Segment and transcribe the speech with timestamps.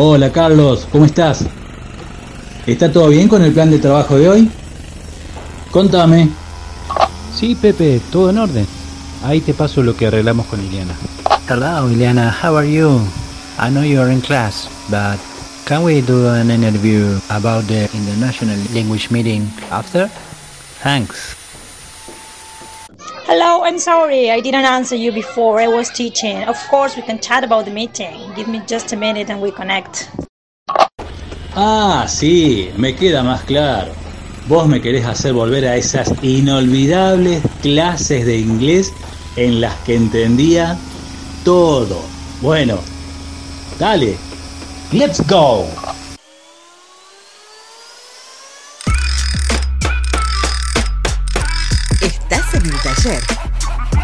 [0.00, 1.44] Hola Carlos, ¿cómo estás?
[2.68, 4.50] ¿Está todo bien con el plan de trabajo de hoy?
[5.72, 6.28] Contame.
[7.34, 8.66] Sí, Pepe, todo en orden.
[9.24, 10.94] Ahí te paso lo que arreglamos con Iliana.
[11.48, 12.32] Hello, Iliana.
[12.40, 13.00] How are you?
[13.58, 15.18] I know you are in class, but
[15.66, 20.08] can we do an interview about the international language meeting after?
[20.80, 21.37] Thanks.
[23.30, 25.60] Hello, I'm sorry I didn't answer you before.
[25.60, 26.44] I was teaching.
[26.44, 28.32] Of course, we can chat about the meeting.
[28.34, 30.08] Give me just a minute and we connect.
[31.54, 33.92] Ah, sí, me queda más claro.
[34.46, 38.94] Vos me querés hacer volver a esas inolvidables clases de inglés
[39.36, 40.78] en las que entendía
[41.44, 42.00] todo.
[42.40, 42.78] Bueno,
[43.78, 44.16] dale,
[44.90, 45.66] let's go.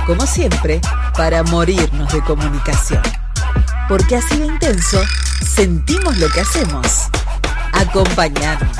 [0.06, 0.80] Como siempre,
[1.16, 3.00] para morirnos de comunicación.
[3.88, 4.98] Porque así de intenso,
[5.42, 7.08] sentimos lo que hacemos.
[7.72, 8.76] Acompañanos.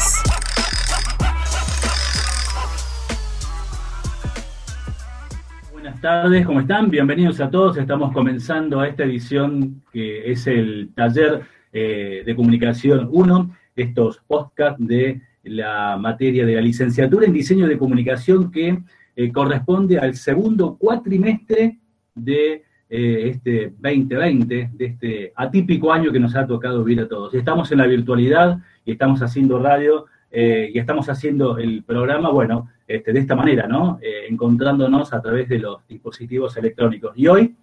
[5.72, 6.90] Buenas tardes, ¿cómo están?
[6.90, 7.78] Bienvenidos a todos.
[7.78, 15.22] Estamos comenzando esta edición que es el taller eh, de comunicación 1, estos podcasts de
[15.42, 18.82] la materia de la licenciatura en diseño de comunicación que
[19.16, 21.78] eh, corresponde al segundo cuatrimestre
[22.14, 27.32] de eh, este 2020, de este atípico año que nos ha tocado vivir a todos.
[27.34, 32.70] Estamos en la virtualidad y estamos haciendo radio eh, y estamos haciendo el programa, bueno,
[32.86, 33.98] este, de esta manera, ¿no?
[34.28, 37.12] encontrándonos a través de los dispositivos electrónicos.
[37.16, 37.54] Y hoy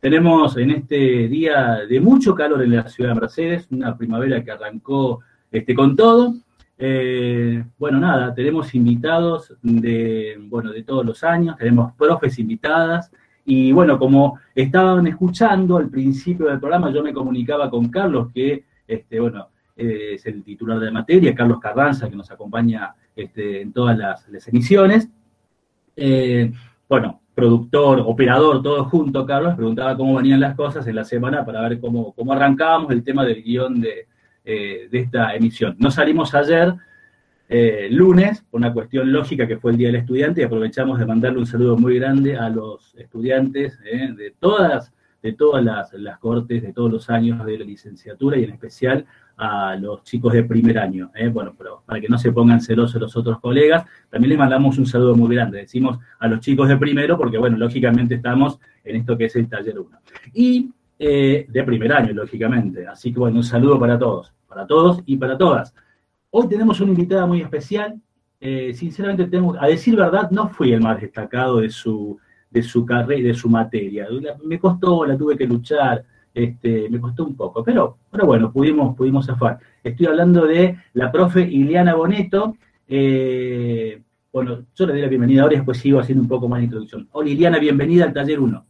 [0.00, 4.50] tenemos en este día de mucho calor en la ciudad de Mercedes, una primavera que
[4.50, 5.20] arrancó
[5.52, 6.34] este, con todo,
[6.82, 13.12] eh, bueno, nada, tenemos invitados de, bueno, de todos los años, tenemos profes invitadas,
[13.44, 18.64] y bueno, como estaban escuchando al principio del programa, yo me comunicaba con Carlos, que,
[18.88, 23.74] este, bueno, eh, es el titular de materia, Carlos Carranza, que nos acompaña este, en
[23.74, 25.06] todas las, emisiones.
[25.96, 26.50] Eh,
[26.88, 31.60] bueno, productor, operador, todo junto, Carlos, preguntaba cómo venían las cosas en la semana para
[31.60, 34.08] ver cómo, cómo arrancábamos el tema del guion de,
[34.52, 35.76] eh, de esta emisión.
[35.78, 36.74] No salimos ayer,
[37.48, 41.06] eh, lunes, por una cuestión lógica que fue el Día del Estudiante, y aprovechamos de
[41.06, 46.18] mandarle un saludo muy grande a los estudiantes eh, de todas, de todas las, las,
[46.18, 49.06] cortes, de todos los años de la licenciatura y en especial
[49.36, 51.12] a los chicos de primer año.
[51.32, 54.86] Bueno, pero para que no se pongan celosos los otros colegas, también les mandamos un
[54.86, 55.58] saludo muy grande.
[55.58, 59.48] Decimos a los chicos de primero porque, bueno, lógicamente estamos en esto que es el
[59.48, 59.98] taller 1.
[60.34, 62.86] Y de primer año, lógicamente.
[62.86, 65.72] Así que bueno, un saludo para todos, para todos y para todas.
[66.30, 68.00] Hoy tenemos una invitada muy especial.
[68.40, 72.18] Eh, sinceramente, tengo, a decir verdad, no fui el más destacado de su,
[72.50, 74.08] de su carrera y de su materia.
[74.44, 78.96] Me costó, la tuve que luchar, este, me costó un poco, pero, pero bueno, pudimos,
[78.96, 79.60] pudimos zafar.
[79.84, 82.56] Estoy hablando de la profe Iliana Boneto.
[82.88, 84.02] Eh,
[84.32, 86.64] bueno, yo le doy la bienvenida ahora y después sigo haciendo un poco más de
[86.64, 87.08] introducción.
[87.12, 88.66] Hola Iliana, bienvenida al taller 1.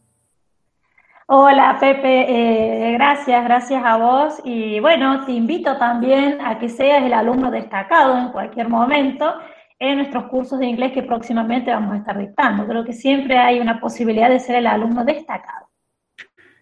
[1.32, 7.04] Hola Pepe, eh, gracias, gracias a vos y bueno, te invito también a que seas
[7.04, 9.34] el alumno destacado en cualquier momento
[9.78, 12.66] en nuestros cursos de inglés que próximamente vamos a estar dictando.
[12.66, 15.68] Creo que siempre hay una posibilidad de ser el alumno destacado.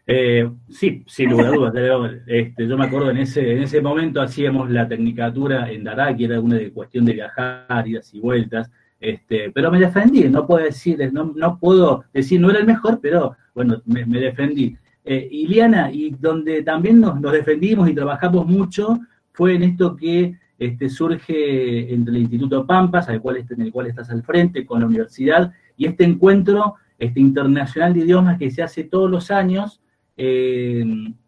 [0.07, 1.75] Eh, sí, sin lugar a dudas.
[2.27, 6.27] Este, yo me acuerdo en ese, en ese momento hacíamos la tecnicatura en Dará, que
[6.27, 8.71] era una cuestión de viajar, idas y vueltas,
[9.01, 12.99] este, pero me defendí, no puedo decir, no, no puedo decir, no era el mejor,
[13.01, 14.77] pero bueno, me, defendí.
[15.05, 19.01] Eh, Iliana, y donde también nos, defendimos y trabajamos mucho,
[19.33, 23.89] fue en esto que este, surge entre el Instituto Pampas, al cual, en el cual
[23.89, 28.63] estás al frente, con la universidad, y este encuentro este, internacional de idiomas que se
[28.63, 29.81] hace todos los años
[30.17, 30.85] eh,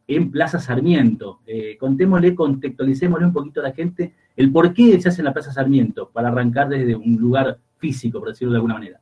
[0.07, 1.41] en Plaza Sarmiento.
[1.45, 5.33] Eh, contémosle, contextualicémosle un poquito a la gente el por qué se hace en la
[5.33, 9.01] Plaza Sarmiento, para arrancar desde un lugar físico, por decirlo de alguna manera.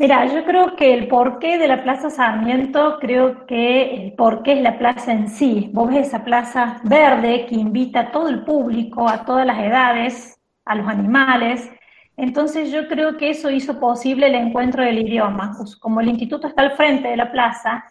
[0.00, 4.62] Mira, yo creo que el porqué de la Plaza Sarmiento, creo que el porqué es
[4.62, 5.70] la plaza en sí.
[5.72, 10.40] Vos ves esa plaza verde que invita a todo el público, a todas las edades,
[10.64, 11.68] a los animales.
[12.16, 15.54] Entonces yo creo que eso hizo posible el encuentro del idioma.
[15.56, 17.84] Pues como el instituto está al frente de la plaza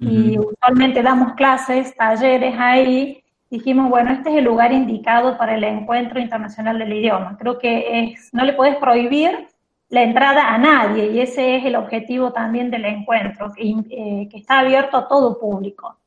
[0.00, 5.62] y usualmente damos clases, talleres ahí, dijimos, bueno, este es el lugar indicado para el
[5.62, 7.36] encuentro internacional del idioma.
[7.38, 9.46] Creo que es, no le puedes prohibir
[9.92, 14.60] la entrada a nadie y ese es el objetivo también del encuentro, que, eh, está
[14.60, 15.98] abierto a todo público.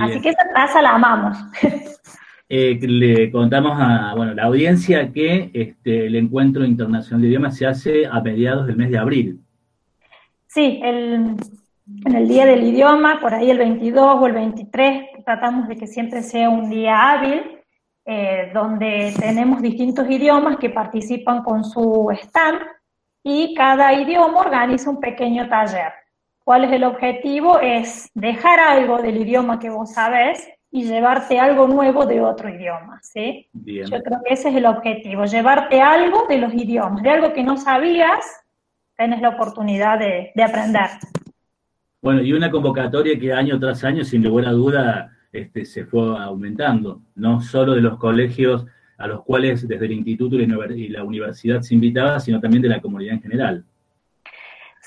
[0.00, 1.38] Así que esa plaza la amamos.
[2.52, 7.64] Eh, le contamos a bueno, la audiencia que este, el encuentro internacional de idiomas se
[7.64, 9.40] hace a mediados del mes de abril.
[10.48, 11.36] Sí, el
[12.04, 15.86] en el día del idioma, por ahí el 22 o el 23, tratamos de que
[15.86, 17.42] siempre sea un día hábil,
[18.04, 22.60] eh, donde tenemos distintos idiomas que participan con su stand
[23.22, 25.92] y cada idioma organiza un pequeño taller.
[26.44, 27.60] ¿Cuál es el objetivo?
[27.60, 33.00] Es dejar algo del idioma que vos sabés y llevarte algo nuevo de otro idioma,
[33.02, 33.48] ¿sí?
[33.52, 37.42] Yo creo que ese es el objetivo, llevarte algo de los idiomas, de algo que
[37.42, 38.24] no sabías,
[38.96, 40.88] tenés la oportunidad de, aprender.
[42.00, 47.02] Bueno, y una convocatoria que año tras año, sin ninguna duda, este, se fue aumentando,
[47.14, 48.66] no solo de los colegios
[49.00, 52.80] a los cuales desde el instituto y la universidad se invitaba, sino también de la
[52.80, 53.64] comunidad en general.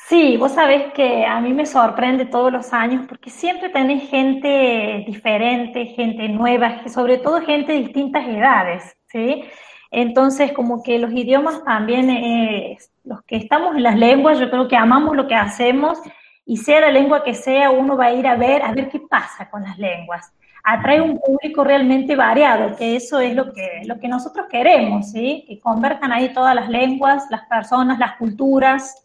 [0.08, 5.04] Sí, vos sabés que a mí me sorprende todos los años porque siempre tenés gente
[5.08, 9.46] diferente, gente nueva, sobre todo gente de distintas edades, ¿sí?
[9.90, 14.68] Entonces, como que los idiomas también, eh, los que estamos en las lenguas, yo creo
[14.68, 15.98] que amamos lo que hacemos
[16.46, 19.00] y sea la lengua que sea, uno va a ir a ver, a ver qué
[19.00, 20.32] pasa con las lenguas.
[20.64, 25.44] Atrae un público realmente variado, que eso es lo que, lo que nosotros queremos, ¿sí?
[25.48, 28.96] Que converjan ahí todas las lenguas, las personas, las culturas,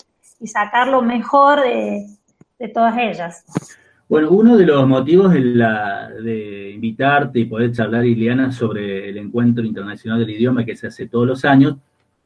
[0.41, 2.07] y sacar lo mejor de,
[2.73, 3.45] todas ellas.
[4.09, 9.19] Bueno, uno de los motivos de, la, de, invitarte y poder charlar, Iliana, sobre el
[9.19, 11.77] Encuentro Internacional del Idioma que se hace todos los años,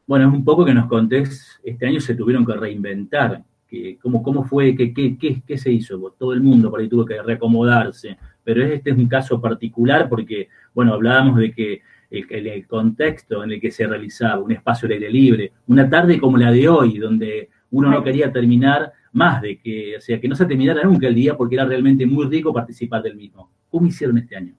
[0.07, 4.23] bueno, es un poco que nos contés, este año se tuvieron que reinventar, que, cómo,
[4.23, 8.17] cómo fue, qué, qué, qué, se hizo, todo el mundo por ahí tuvo que reacomodarse,
[8.45, 13.53] pero este es un caso particular porque, bueno, hablábamos de que el, el contexto en
[13.53, 17.49] el que se realizaba, un espacio aire libre, una tarde como la de hoy, donde
[17.71, 21.15] uno no quería terminar más de que, o sea, que no se terminara nunca el
[21.15, 23.51] día porque era realmente muy rico participar del mismo.
[23.71, 24.55] ¿Cómo hicieron este año?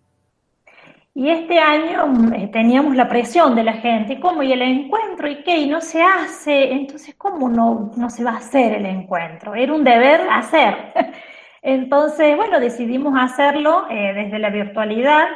[1.16, 4.42] Y este año eh, teníamos la presión de la gente, ¿cómo?
[4.42, 5.30] ¿Y el encuentro?
[5.30, 5.60] ¿Y qué?
[5.60, 9.54] Y no se hace, entonces, ¿cómo no, no se va a hacer el encuentro?
[9.54, 10.76] Era un deber hacer.
[11.64, 15.28] Entonces, bueno, decidimos hacerlo eh, desde la virtualidad,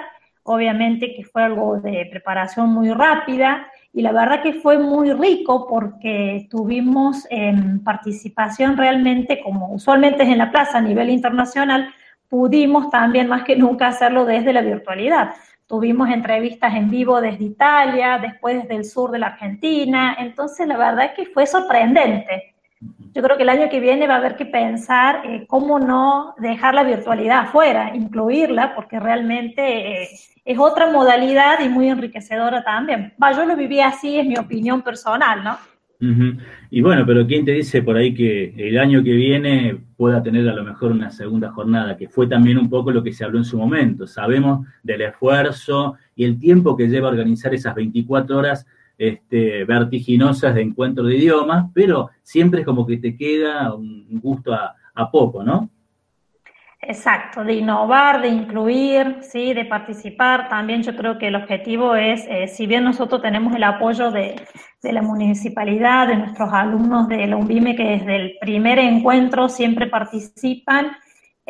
[0.43, 5.67] obviamente que fue algo de preparación muy rápida, y la verdad que fue muy rico
[5.69, 11.89] porque tuvimos en participación realmente, como usualmente es en la plaza a nivel internacional,
[12.27, 15.33] pudimos también más que nunca hacerlo desde la virtualidad.
[15.65, 20.77] Tuvimos entrevistas en vivo desde Italia, después desde el sur de la Argentina, entonces la
[20.77, 22.56] verdad que fue sorprendente.
[22.79, 26.35] Yo creo que el año que viene va a haber que pensar eh, cómo no
[26.37, 30.09] dejar la virtualidad afuera, incluirla, porque realmente eh,
[30.45, 33.13] es otra modalidad y muy enriquecedora también.
[33.35, 35.57] Yo lo viví así, es mi opinión personal, ¿no?
[36.69, 40.47] Y bueno, pero ¿quién te dice por ahí que el año que viene pueda tener
[40.47, 43.39] a lo mejor una segunda jornada, que fue también un poco lo que se habló
[43.39, 44.05] en su momento?
[44.05, 50.61] Sabemos del esfuerzo y el tiempo que lleva organizar esas 24 horas este, vertiginosas de
[50.61, 54.75] encuentro de idiomas, pero siempre es como que te queda un gusto a,
[55.11, 55.69] poco, ¿no?
[56.81, 60.49] Exacto, de innovar, de incluir, sí, de participar.
[60.49, 64.41] También yo creo que el objetivo es, eh, si bien nosotros tenemos el apoyo de,
[64.81, 69.85] de, la municipalidad, de nuestros alumnos de la UNVIME, que desde el primer encuentro siempre
[69.85, 70.91] participan,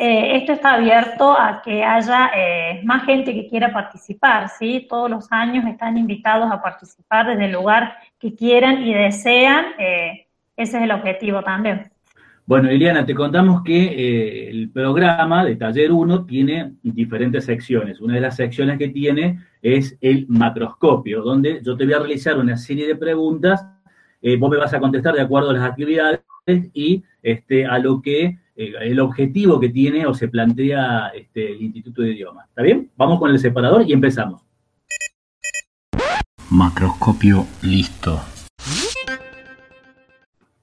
[0.00, 4.86] eh, esto está abierto a que haya eh, más gente que quiera participar, ¿sí?
[4.88, 9.64] Todos los años están invitados a participar desde el lugar que quieran y desean.
[9.76, 11.90] Eh, ese es el objetivo también.
[12.46, 18.00] Bueno, Liliana, te contamos que el programa de Taller 1 tiene diferentes secciones.
[18.00, 22.38] Una de las secciones que tiene es el macroscopio, donde yo te voy a realizar
[22.38, 23.66] una serie de preguntas.
[24.38, 26.20] vos me vas a contestar de acuerdo a las actividades
[26.72, 31.62] y este, a lo que eh, el objetivo que tiene o se plantea este, el
[31.62, 32.48] Instituto de Idiomas.
[32.48, 32.90] ¿Está bien?
[32.96, 34.42] Vamos con el separador y empezamos.
[36.50, 38.20] Macroscopio listo.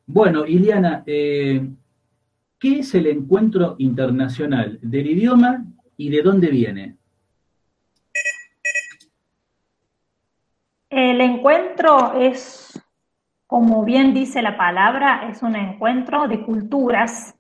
[0.06, 1.66] Bueno, Iliana, eh,
[2.60, 5.64] ¿qué es el encuentro internacional del idioma
[5.96, 6.98] y de dónde viene?
[10.90, 12.78] El encuentro es,
[13.48, 17.36] como bien dice la palabra, es un encuentro de culturas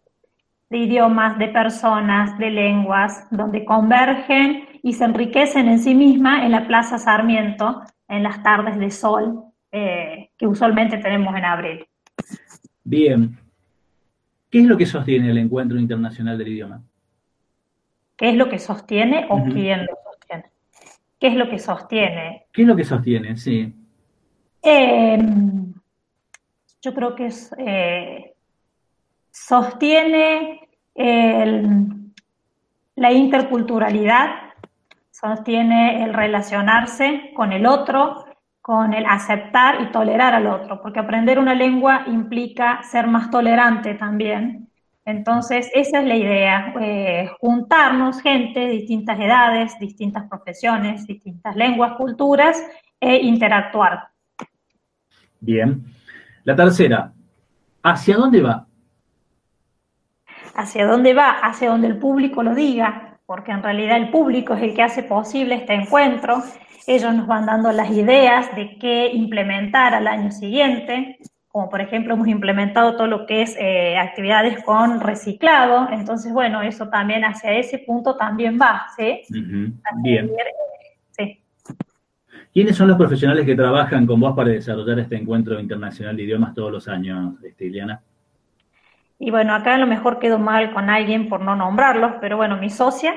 [0.70, 6.52] de idiomas, de personas, de lenguas, donde convergen y se enriquecen en sí mismas en
[6.52, 11.86] la Plaza Sarmiento, en las tardes de sol eh, que usualmente tenemos en abril.
[12.84, 13.38] Bien.
[14.50, 16.82] ¿Qué es lo que sostiene el Encuentro Internacional del Idioma?
[18.16, 20.46] ¿Qué es lo que sostiene o quién lo sostiene?
[21.20, 22.46] ¿Qué es lo que sostiene?
[22.54, 23.36] ¿Qué es lo que sostiene?
[23.36, 23.74] Sí.
[24.62, 25.74] Em,
[26.82, 28.35] yo creo que es eh,
[29.36, 30.62] sostiene
[32.96, 34.30] la interculturalidad,
[35.12, 38.26] sostiene el relacionarse con el otro,
[38.62, 43.94] con el aceptar y tolerar al otro, porque aprender una lengua implica ser más tolerante
[43.96, 44.70] también
[45.04, 51.94] Entonces, esa es la idea, eh, juntarnos gente de distintas edades, distintas profesiones, distintas lenguas,
[51.98, 52.60] culturas,
[53.00, 54.08] e interactuar.
[55.40, 55.86] Bien.
[56.44, 57.14] La tercera,
[57.84, 58.65] ¿hacia dónde va?
[60.56, 61.32] ¿Hacia dónde va?
[61.32, 65.04] Hacia donde el público lo diga, porque en realidad el público es el que hace
[65.04, 66.42] posible este encuentro.
[66.88, 72.14] Ellos nos van dando las ideas de qué implementar al año siguiente, como por ejemplo
[72.14, 77.54] hemos implementado todo lo que es eh, actividades con reciclado, entonces bueno, eso también hacia
[77.54, 79.22] ese punto también va, ¿sí?
[80.04, 80.30] Bien.
[81.12, 81.40] Sí.
[82.54, 86.54] ¿Quiénes son los profesionales que trabajan con vos para desarrollar este encuentro internacional de idiomas
[86.54, 88.02] todos los años, este, Iliana?
[89.18, 92.58] Y bueno, acá a lo mejor quedo mal con alguien por no nombrarlos, pero bueno,
[92.58, 93.14] mi socia,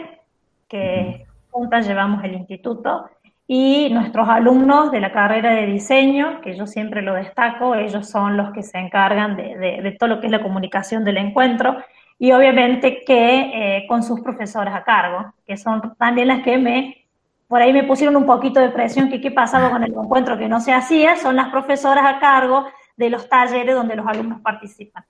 [0.68, 3.10] que juntas llevamos el instituto,
[3.50, 8.36] y nuestros alumnos de la carrera de diseño, que yo siempre lo destaco, ellos son
[8.36, 11.78] los que se encargan de, todo lo que es la comunicación del encuentro
[12.18, 17.06] y obviamente que eh, con sus profesoras a cargo, que son también las que me,
[17.46, 20.48] por ahí me pusieron un poquito de presión que qué pasaba con el encuentro que
[20.48, 22.66] no se hacía, son las profesoras a cargo
[22.98, 25.04] de los talleres donde los alumnos participan.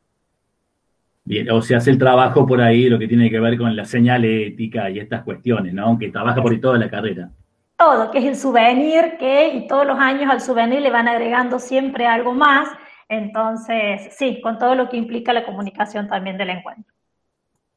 [1.28, 3.85] Bien, o se hace el trabajo por ahí, lo que tiene que ver con la
[3.85, 5.85] señalética y estas cuestiones, ¿no?
[5.85, 7.30] Aunque trabaja por ahí toda la carrera
[7.78, 11.58] todo, que es el souvenir, que y todos los años al souvenir le van agregando
[11.58, 12.68] siempre algo más.
[13.08, 16.92] Entonces, sí, con todo lo que implica la comunicación también del encuentro.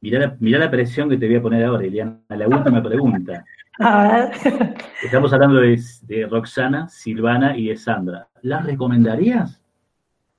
[0.00, 2.18] Mirá la, la presión que te voy a poner ahora, Eliana.
[2.28, 3.44] La última pregunta.
[3.78, 4.74] A ver.
[5.02, 8.28] Estamos hablando de, de Roxana, Silvana y de Sandra.
[8.42, 9.61] ¿Las recomendarías?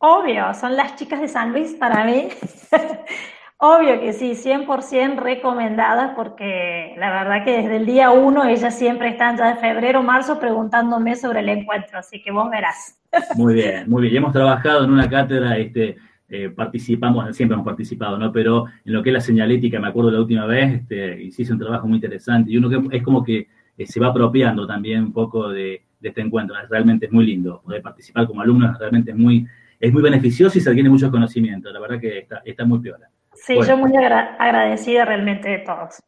[0.06, 2.28] Obvio, son las chicas de San Luis para mí.
[3.58, 9.08] Obvio que sí, 100% recomendadas porque la verdad que desde el día uno ellas siempre
[9.08, 13.00] están ya de febrero, marzo preguntándome sobre el encuentro, así que vos verás.
[13.38, 14.18] Muy bien, muy bien.
[14.18, 15.96] hemos trabajado en una cátedra, este,
[16.28, 18.30] eh, participamos, siempre hemos participado, ¿no?
[18.34, 21.60] Pero en lo que es la señalética, me acuerdo la última vez, este, hiciste un
[21.60, 25.14] trabajo muy interesante y uno que es como que eh, se va apropiando también un
[25.14, 26.58] poco de, este encuentro.
[26.70, 29.48] Realmente es muy lindo poder participar como alumno, realmente es muy,
[29.84, 31.74] es muy beneficioso y se adquiere muchos conocimientos.
[31.74, 33.10] La verdad que está, está muy piola.
[33.34, 36.02] Sí, yo muy agradecida realmente de todos.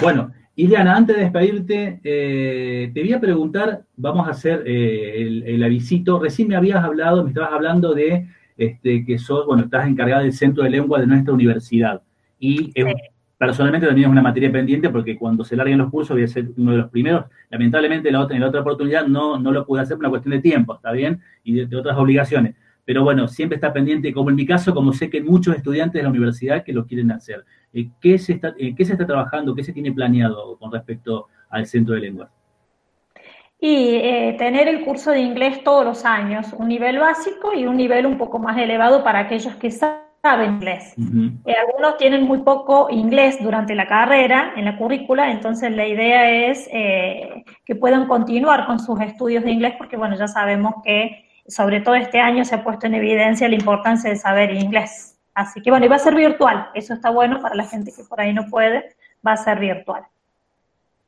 [0.00, 5.64] Bueno, Ileana, antes de despedirte, eh, te voy a preguntar, vamos a hacer eh, el,
[5.64, 6.20] avisito.
[6.20, 10.32] Recién me habías hablado, me estabas hablando de este, que sos, bueno, estás encargada del
[10.32, 12.02] centro de lengua de nuestra universidad.
[12.38, 12.72] Y
[13.36, 16.46] personalmente también es una materia pendiente porque cuando se larguen los cursos voy a ser
[16.56, 17.24] uno de los primeros.
[17.50, 20.30] Lamentablemente la otra, en la otra oportunidad no, no lo pude hacer por una cuestión
[20.30, 21.20] de tiempo, ¿está bien?
[21.42, 25.10] Y de otras obligaciones pero bueno, siempre está pendiente, como en mi caso, como sé
[25.10, 27.44] que muchos estudiantes de la universidad que lo quieren hacer.
[27.72, 31.28] Eh, ¿Qué se está, eh, ¿Qué se está trabajando, qué se tiene planeado con respecto
[31.50, 32.30] al centro de lenguas?
[33.60, 37.76] Y eh, tener el curso de inglés todos los años, un nivel básico y un
[37.76, 40.94] nivel un poco más elevado para aquellos que saben inglés.
[40.96, 46.68] algunos tienen muy poco inglés durante la carrera, en la currícula, entonces la idea es
[46.68, 51.94] que puedan continuar con sus estudios de inglés porque, bueno, ya sabemos que sobre todo
[51.94, 55.18] este año se ha puesto en evidencia la importancia de saber inglés.
[55.34, 58.04] Así que bueno, y va a ser virtual, eso está bueno para la gente que
[58.04, 58.94] por ahí no puede,
[59.26, 60.02] va a ser virtual.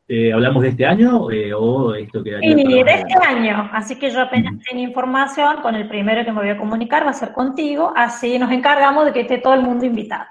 [0.09, 2.55] Eh, ¿Hablamos de este año eh, o esto quedaría?
[2.55, 6.41] Sí, de este año, así que yo apenas tengo información, con el primero que me
[6.41, 9.63] voy a comunicar va a ser contigo, así nos encargamos de que esté todo el
[9.63, 10.27] mundo invitado.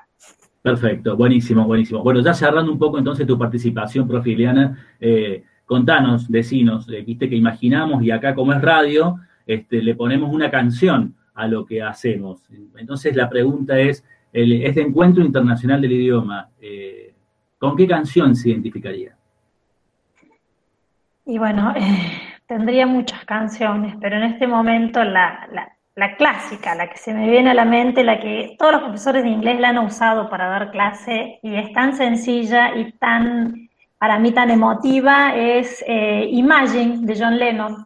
[0.61, 2.03] Perfecto, buenísimo, buenísimo.
[2.03, 7.35] Bueno, ya cerrando un poco entonces tu participación, profe Ileana, eh, contanos, vecinos, viste que
[7.35, 9.17] imaginamos y acá como es radio,
[9.53, 12.41] este, le ponemos una canción a lo que hacemos.
[12.77, 17.13] Entonces la pregunta es, este encuentro internacional del idioma, eh,
[17.57, 19.15] ¿con qué canción se identificaría?
[21.25, 22.11] Y bueno, eh,
[22.45, 25.47] tendría muchas canciones, pero en este momento la,
[26.17, 29.29] clásica, la que se me viene a la mente, la que todos los profesores de
[29.29, 34.31] inglés la han usado para dar clase y es tan sencilla y tan, para mí
[34.31, 37.85] tan emotiva, es eh, Imagine de John Lennon.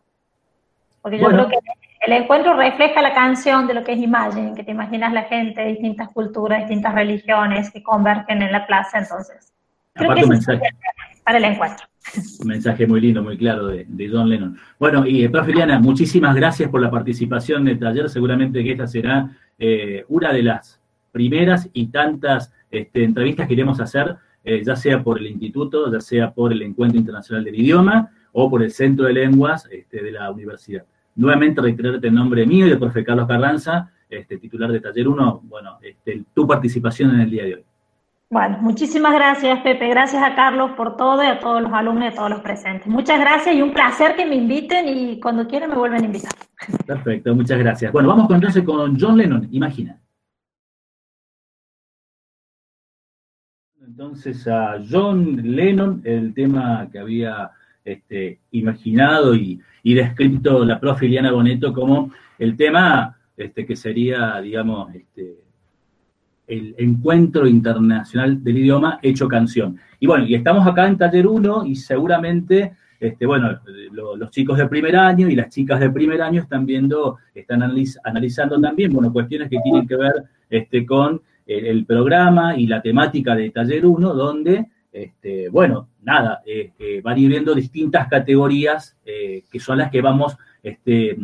[1.05, 1.59] Porque yo creo que
[2.07, 5.61] el encuentro refleja la canción de lo que es Imagine, que te imaginas la gente
[5.61, 9.53] de distintas culturas, distintas religiones que convergen en la plaza, entonces.
[9.93, 10.61] Creo que un mensaje.
[11.23, 11.85] Para el encuentro.
[12.41, 14.57] Un mensaje muy lindo, muy claro de, John Lennon.
[14.79, 18.09] Bueno, y eh, profe Liana, muchísimas gracias por la participación en el taller.
[18.09, 20.81] Seguramente que esta será eh, una de las
[21.11, 25.91] primeras y tantas este, entrevistas que iremos a hacer, eh, ya sea por el instituto,
[25.93, 30.01] ya sea por el Encuentro Internacional del Idioma o por el Centro de Lenguas este,
[30.01, 30.83] de la universidad.
[31.15, 35.41] Nuevamente reiterarte el nombre mío y del profe Carlos Carranza, este, titular de Taller 1,
[35.45, 37.63] bueno, este, tu participación en el día de hoy.
[38.29, 39.87] Bueno, muchísimas gracias, Pepe.
[39.87, 42.87] Gracias a Carlos por todo y a todos los alumnos y a todos los presentes.
[42.87, 46.31] Muchas gracias y un placer que me inviten y cuando quieran me vuelven a invitar.
[46.85, 47.91] Perfecto, muchas gracias.
[47.91, 49.99] Bueno, vamos entonces con John Lennon, imagina.
[53.95, 57.51] entonces a John Lennon el tema que había
[57.85, 64.93] este, imaginado y, descrito la profe Iliana Boneto como el tema este, que sería, digamos,
[64.95, 65.35] este,
[66.47, 69.77] el encuentro internacional del idioma hecho canción.
[69.99, 73.59] Y bueno, y estamos acá en taller 1 y seguramente, este, bueno,
[73.91, 77.61] los chicos de primer año y las chicas de primer año están viendo, están
[78.03, 83.35] analizando también, bueno, cuestiones que tienen que ver este, con el, programa y la temática
[83.35, 84.65] de taller 1, donde,
[84.95, 90.01] este, bueno, nada, eh, van a ir viendo distintas categorías eh, que son las que
[90.01, 91.17] vamos, este,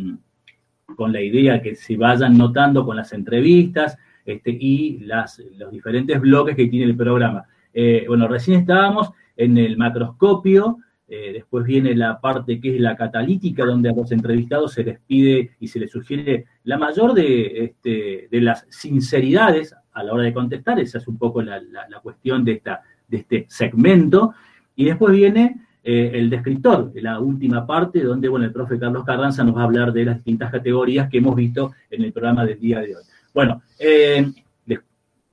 [0.98, 6.58] con la idea que se vayan notando con las entrevistas, este, y los diferentes bloques
[6.58, 7.46] que tiene el programa.
[7.74, 12.98] Eh, bueno, recién estábamos en el macroscopio, eh, después viene la parte que es la
[12.98, 18.28] catalítica, donde a los entrevistados se les pide y se les sugiere la mayor este,
[18.30, 21.62] de las sinceridades a la hora de contestar, esa es un poco la,
[22.01, 24.34] cuestión de, esta, de este segmento,
[24.75, 29.44] y después viene eh, el descriptor, la última parte, donde bueno, el profe Carlos Carranza
[29.44, 32.60] nos va a hablar de las distintas categorías que hemos visto en el programa del
[32.60, 33.03] día de hoy.
[33.34, 34.32] Bueno, eh,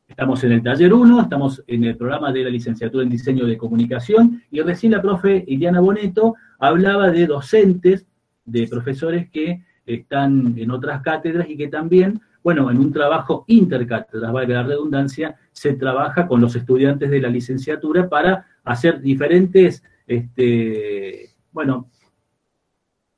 [0.09, 3.57] estamos en el taller 1, estamos en el programa de la licenciatura en diseño de
[3.57, 8.07] comunicación y recién la profe Iliana Boneto hablaba de docentes,
[8.45, 14.33] de profesores que están en otras cátedras y que también, bueno, en un trabajo intercátedras,
[14.33, 21.29] valga la redundancia, se trabaja con los estudiantes de la licenciatura para hacer diferentes, este,
[21.53, 21.91] bueno,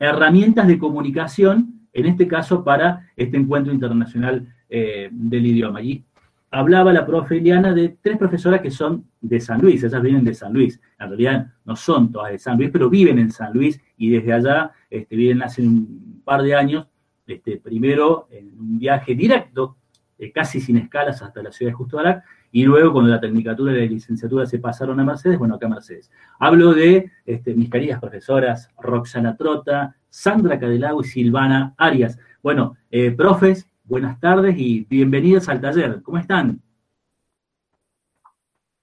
[0.01, 5.81] herramientas de comunicación, en este caso para este encuentro internacional eh, del idioma.
[5.81, 6.05] Y
[6.51, 10.35] hablaba la profe Eliana de tres profesoras que son de San Luis, ellas vienen de
[10.35, 10.81] San Luis.
[10.99, 14.33] En realidad no son todas de San Luis, pero viven en San Luis y desde
[14.33, 16.89] allá este, viven hace un par de años,
[17.33, 19.77] este, primero en un viaje directo,
[20.19, 23.73] eh, casi sin escalas hasta la ciudad de Justo Arac, y luego cuando la tecnicatura
[23.73, 26.11] y la licenciatura se pasaron a Mercedes, bueno, acá a Mercedes.
[26.39, 32.19] Hablo de este, mis queridas profesoras Roxana Trota, Sandra Cadelago y Silvana Arias.
[32.43, 36.03] Bueno, eh, profes, buenas tardes y bienvenidos al taller.
[36.03, 36.61] ¿Cómo están?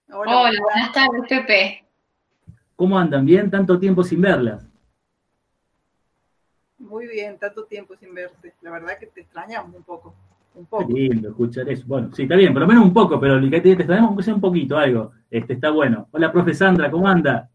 [0.09, 1.83] Hola, buenas tardes, Pepe.
[2.77, 3.25] ¿Cómo andan?
[3.25, 3.51] ¿Bien?
[3.51, 4.65] Tanto tiempo sin verlas.
[6.89, 8.53] Muy bien, tanto tiempo sin verte.
[8.61, 10.13] La verdad que te extrañamos un poco.
[10.55, 10.87] Un poco.
[10.87, 11.83] Qué lindo escuchar eso.
[11.85, 14.33] Bueno, sí, está bien, por lo menos un poco, pero te, te extrañamos aunque sea
[14.33, 15.11] un poquito, algo.
[15.29, 16.07] Este, está bueno.
[16.11, 17.49] Hola, profe Sandra, ¿cómo anda?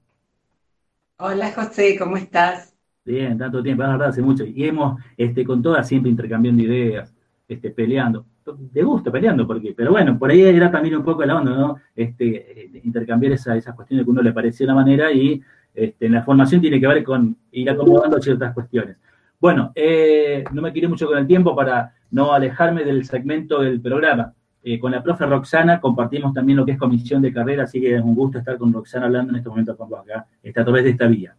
[1.19, 2.75] Hola, José, ¿cómo estás?
[3.05, 4.45] Bien, tanto tiempo, la verdad, hace mucho.
[4.45, 7.13] Y hemos, este, con todas, siempre intercambiando ideas
[7.49, 8.27] este, peleando.
[8.45, 11.77] De gusto peleando, porque, pero bueno, por ahí era también un poco la onda, ¿no?
[11.95, 15.41] Este, eh, intercambiar esa, esas cuestiones que a uno le parecía una manera y
[15.75, 18.97] este, en la formación tiene que ver con ir acomodando ciertas cuestiones.
[19.43, 23.81] Bueno, eh, no me quiero mucho con el tiempo para no alejarme del segmento del
[23.81, 24.33] programa.
[24.63, 27.97] Eh, con la profe Roxana compartimos también lo que es comisión de carrera, así que
[27.97, 30.65] es un gusto estar con Roxana hablando en este momento con vos acá, está a
[30.65, 31.35] través de esta vía.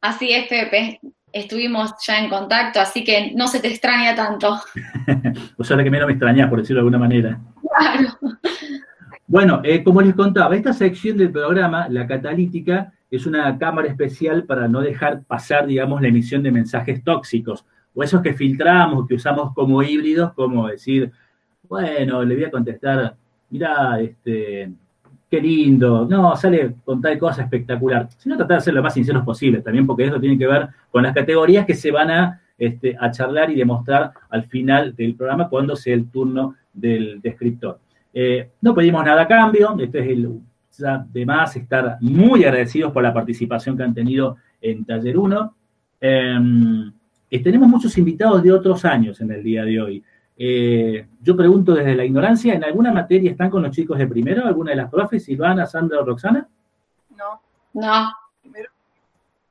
[0.00, 0.98] Así es, Pepe
[1.32, 4.60] estuvimos ya en contacto, así que no se te extraña tanto.
[5.56, 7.40] o sea, que menos me extrañas, por decirlo de alguna manera.
[7.78, 8.08] Claro.
[9.28, 14.44] Bueno, eh, como les contaba, esta sección del programa, la catalítica, es una cámara especial
[14.44, 19.16] para no dejar pasar, digamos, la emisión de mensajes tóxicos, o esos que filtramos, que
[19.16, 21.12] usamos como híbridos, como decir,
[21.68, 23.14] bueno, le voy a contestar,
[23.50, 24.72] mira, este,
[25.30, 29.24] qué lindo, no, sale con tal cosa espectacular, sino tratar de ser lo más sinceros
[29.24, 32.96] posible también, porque eso tiene que ver con las categorías que se van a, este,
[32.98, 37.78] a charlar y demostrar al final del programa cuando sea el turno del descriptor.
[38.14, 40.40] Eh, no pedimos nada a cambio, este es el,
[40.78, 45.54] de más estar muy agradecidos por la participación que han tenido en Taller 1.
[46.00, 46.92] Em,
[47.42, 50.04] tenemos muchos invitados de otros años en el día de hoy.
[50.36, 54.46] Eh, yo pregunto desde la ignorancia, ¿en alguna materia están con los chicos de primero?
[54.46, 56.48] ¿Alguna de las profes, Silvana, Sandra o Roxana?
[57.16, 57.40] No.
[57.74, 58.12] No.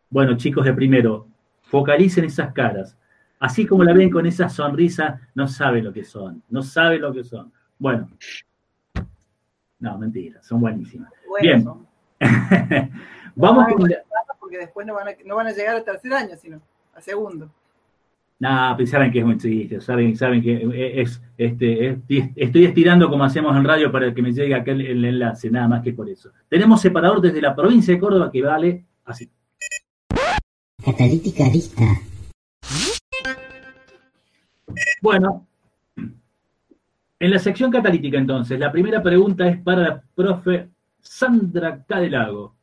[0.10, 1.28] Bueno, chicos de primero,
[1.62, 2.98] focalicen esas caras.
[3.40, 7.14] Así como la ven con esa sonrisa, no saben lo que son, no saben lo
[7.14, 7.52] que son.
[7.80, 8.10] Bueno.
[9.82, 11.12] No, mentira, son buenísimas.
[11.42, 11.66] Bien.
[13.36, 13.92] Vamos con...
[14.40, 16.62] Porque después no van, a, no van a llegar al tercer año, sino
[16.94, 17.50] a segundo.
[18.40, 22.00] No, pues saben que es muy triste, saben, saben que es, este,
[22.36, 25.84] estoy estirando como hacemos en radio para que me llegue aquel el enlace, nada más
[25.84, 26.32] que por eso.
[26.50, 29.30] Tenemos separador desde la provincia de Córdoba que vale así.
[30.84, 31.84] Catalítica vista.
[35.02, 35.48] Bueno,
[37.22, 42.56] en la sección catalítica entonces, la primera pregunta es para la profe Sandra Cadelago.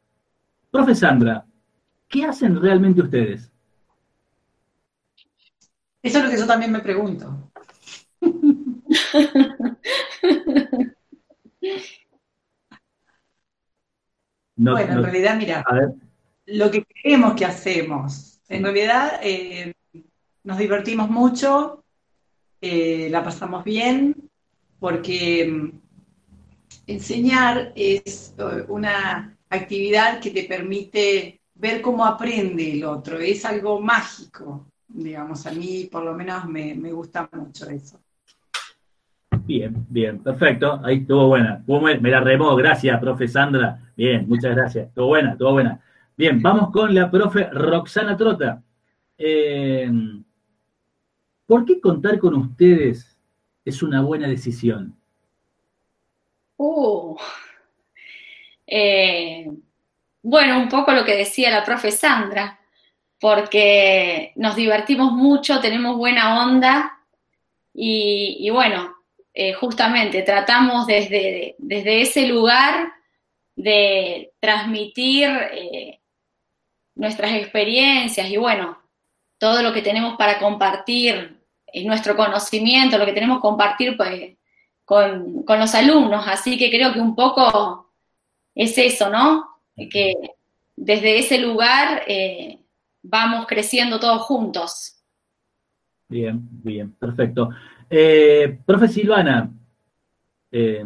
[0.69, 1.47] Profe Sandra,
[2.09, 3.53] ¿qué hacen realmente ustedes?
[6.03, 7.53] Eso es lo que yo también me pregunto.
[14.57, 15.65] bueno, en realidad, mira,
[16.47, 19.73] lo que creemos que hacemos, en realidad eh,
[20.43, 21.85] nos divertimos mucho,
[22.61, 24.28] eh, la pasamos bien,
[24.79, 25.71] porque mm,
[26.87, 33.81] enseñar es eh, una actividad que te permite ver cómo aprende el otro, es algo
[33.81, 38.01] mágico, digamos, a mí por lo menos me, gusta mucho eso.
[39.45, 40.81] Bien, bien, perfecto.
[40.85, 41.65] Ahí estuvo buena.
[42.01, 43.81] Me la remó, gracias, profe Sandra.
[43.97, 44.89] Bien, muchas gracias.
[44.89, 45.81] Estuvo buena, estuvo buena.
[46.17, 48.63] Bien, vamos con la profe Roxana Trota.
[49.17, 49.91] Eh,
[51.47, 53.18] ¿Por qué contar con ustedes
[53.69, 54.97] es una buena decisión?
[56.57, 57.17] Uh,
[58.67, 59.47] eh,
[60.23, 62.59] bueno, un poco lo que decía la profe Sandra,
[63.21, 66.99] porque nos divertimos mucho, tenemos buena onda
[67.73, 68.97] y, bueno,
[69.33, 72.93] eh, justamente tratamos desde, desde, ese lugar
[73.55, 76.01] de transmitir eh,
[76.97, 78.83] nuestras experiencias y bueno,
[79.39, 81.38] todo lo que tenemos para compartir,
[81.85, 84.37] nuestro conocimiento, lo que tenemos que compartir pues,
[84.85, 86.25] con, los alumnos.
[86.27, 87.93] Así que creo que un poco
[88.55, 89.47] es eso, ¿no?
[89.91, 90.15] Que
[90.75, 92.59] desde ese lugar eh,
[93.03, 94.97] vamos creciendo todos juntos.
[96.09, 97.51] Bien, bien, perfecto.
[97.91, 99.51] Eh, profe Silvana,
[100.51, 100.85] eh,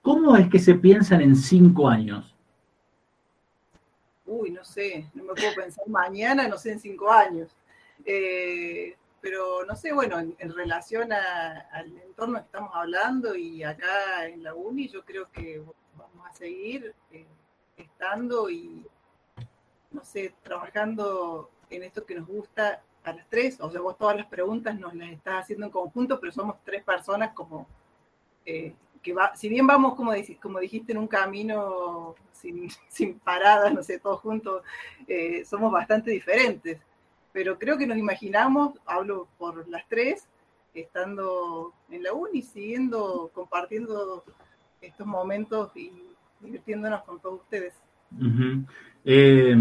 [0.00, 2.34] ¿cómo es que se piensan en cinco años?
[4.24, 7.50] Uy, no sé, no me puedo pensar mañana, no sé, en cinco años.
[8.04, 14.42] Eh, pero no sé, bueno, en, relación al entorno que estamos hablando y acá en
[14.42, 15.62] la UNI, yo creo que
[15.94, 17.26] vamos a seguir eh,
[17.76, 18.86] estando y,
[19.90, 23.60] no sé, trabajando en esto que nos gusta a las tres.
[23.60, 26.82] O sea, vos todas las preguntas nos las estás haciendo en conjunto, pero somos tres
[26.82, 27.66] personas como
[28.46, 33.72] eh, que va, si bien vamos, como, como dijiste, en un camino sin, sin paradas,
[33.74, 34.62] no sé, todos juntos,
[35.44, 36.80] somos bastante diferentes
[37.32, 40.26] pero creo que nos imaginamos, hablo por las tres,
[40.74, 44.24] estando en la uni, siguiendo, compartiendo
[44.80, 45.92] estos momentos y
[46.40, 47.74] divirtiéndonos con todos ustedes.
[49.04, 49.56] Eh,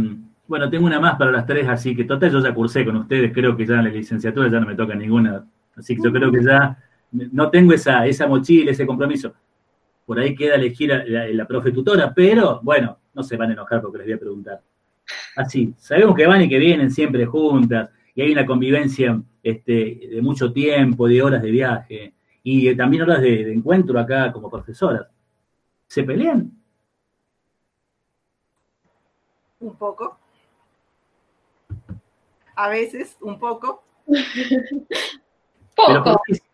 [0.47, 3.31] bueno, tengo una más para las tres, así que total yo ya cursé con ustedes,
[3.33, 6.31] creo que ya en la licenciatura ya no me toca ninguna, así que yo creo
[6.31, 6.77] que ya
[7.11, 9.33] no tengo esa, esa mochila, ese compromiso.
[10.05, 13.81] Por ahí queda elegir la, la profe tutora, pero bueno, no se van a enojar
[13.81, 14.61] porque les voy a preguntar
[15.35, 15.73] así.
[15.77, 20.51] Sabemos que van y que vienen siempre juntas y hay una convivencia este, de mucho
[20.51, 25.07] tiempo, de horas de viaje y también horas de, encuentro acá como profesoras.
[25.87, 26.51] ¿Se pelean?
[29.59, 30.17] Un poco.
[32.55, 33.83] A veces, un poco.
[35.75, 35.87] poco.
[35.87, 36.48] Pero ¿por qué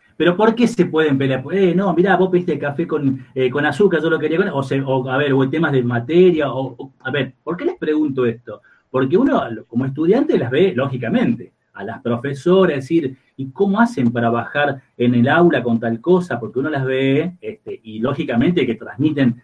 [0.67, 1.43] se pueden pelear?
[1.51, 4.49] Eh, no, mirá, vos pediste café con, eh, con azúcar, yo lo quería con...
[4.49, 8.25] O, o, a ver, o temas de materia, o, a ver, ¿por qué les pregunto
[8.25, 8.61] esto?
[8.89, 14.29] Porque uno, como estudiante, las ve, lógicamente, a las profesoras, decir, ¿y cómo hacen para
[14.29, 16.39] bajar en el aula con tal cosa?
[16.39, 19.41] Porque uno las ve, este, y lógicamente que transmiten,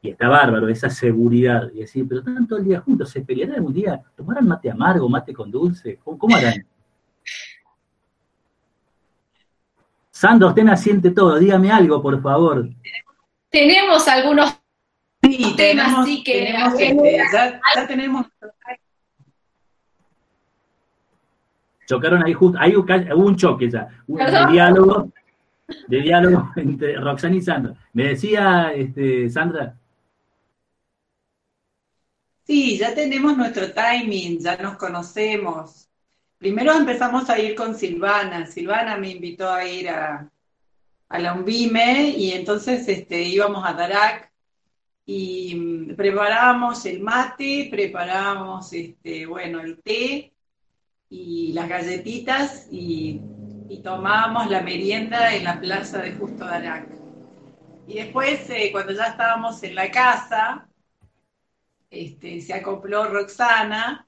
[0.00, 3.56] y está bárbaro, esa seguridad, y decir, pero están todo el día juntos, ¿se pelearán
[3.56, 4.00] algún día?
[4.16, 5.98] ¿Tomarán mate amargo, mate con dulce?
[6.02, 6.64] cómo harán?
[10.16, 12.70] Sandra, usted asiente todo, dígame algo, por favor.
[13.50, 14.58] Tenemos algunos
[15.22, 18.24] sí, temas, sí que este, ya, tenemos.
[21.86, 25.12] Chocaron ahí justo, ahí hubo un choque ya, de diálogo,
[25.86, 27.74] de diálogo entre Roxana y Sandra.
[27.92, 29.76] ¿Me decía este, Sandra?
[32.46, 35.85] Sí, ya tenemos nuestro timing, ya nos conocemos.
[36.46, 38.46] Primero empezamos a ir con Silvana.
[38.46, 40.30] Silvana me invitó a ir a,
[41.08, 44.30] la UNVIME y entonces este, íbamos a Darak
[45.04, 50.32] y mm, preparábamos el mate, preparábamos este, bueno, el té
[51.10, 53.20] y las galletitas y,
[53.82, 56.86] tomábamos la merienda en la plaza de Justo Darak.
[57.88, 60.68] Y después, eh, cuando ya estábamos en la casa,
[61.90, 64.06] este, se acopló Roxana,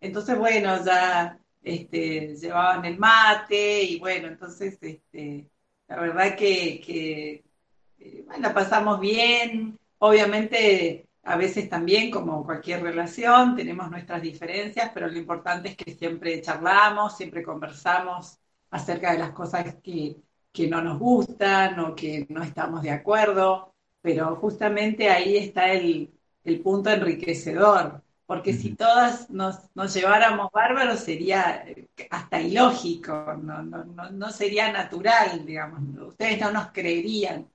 [0.00, 5.50] entonces bueno, ya este, llevaban el mate y bueno, entonces este,
[5.88, 7.42] la verdad que,
[7.98, 15.08] eh, la pasamos bien, obviamente a veces también como cualquier relación tenemos nuestras diferencias, pero
[15.08, 18.38] lo importante es que siempre charlamos, siempre conversamos
[18.70, 20.22] acerca de las cosas que,
[20.70, 26.60] no nos gustan o que no estamos de acuerdo, pero justamente ahí está el, el
[26.60, 34.30] punto enriquecedor, porque si todas nos, lleváramos bárbaros sería eh, hasta ilógico, no, no, no,
[34.30, 37.48] sería natural, digamos, ustedes no nos creerían.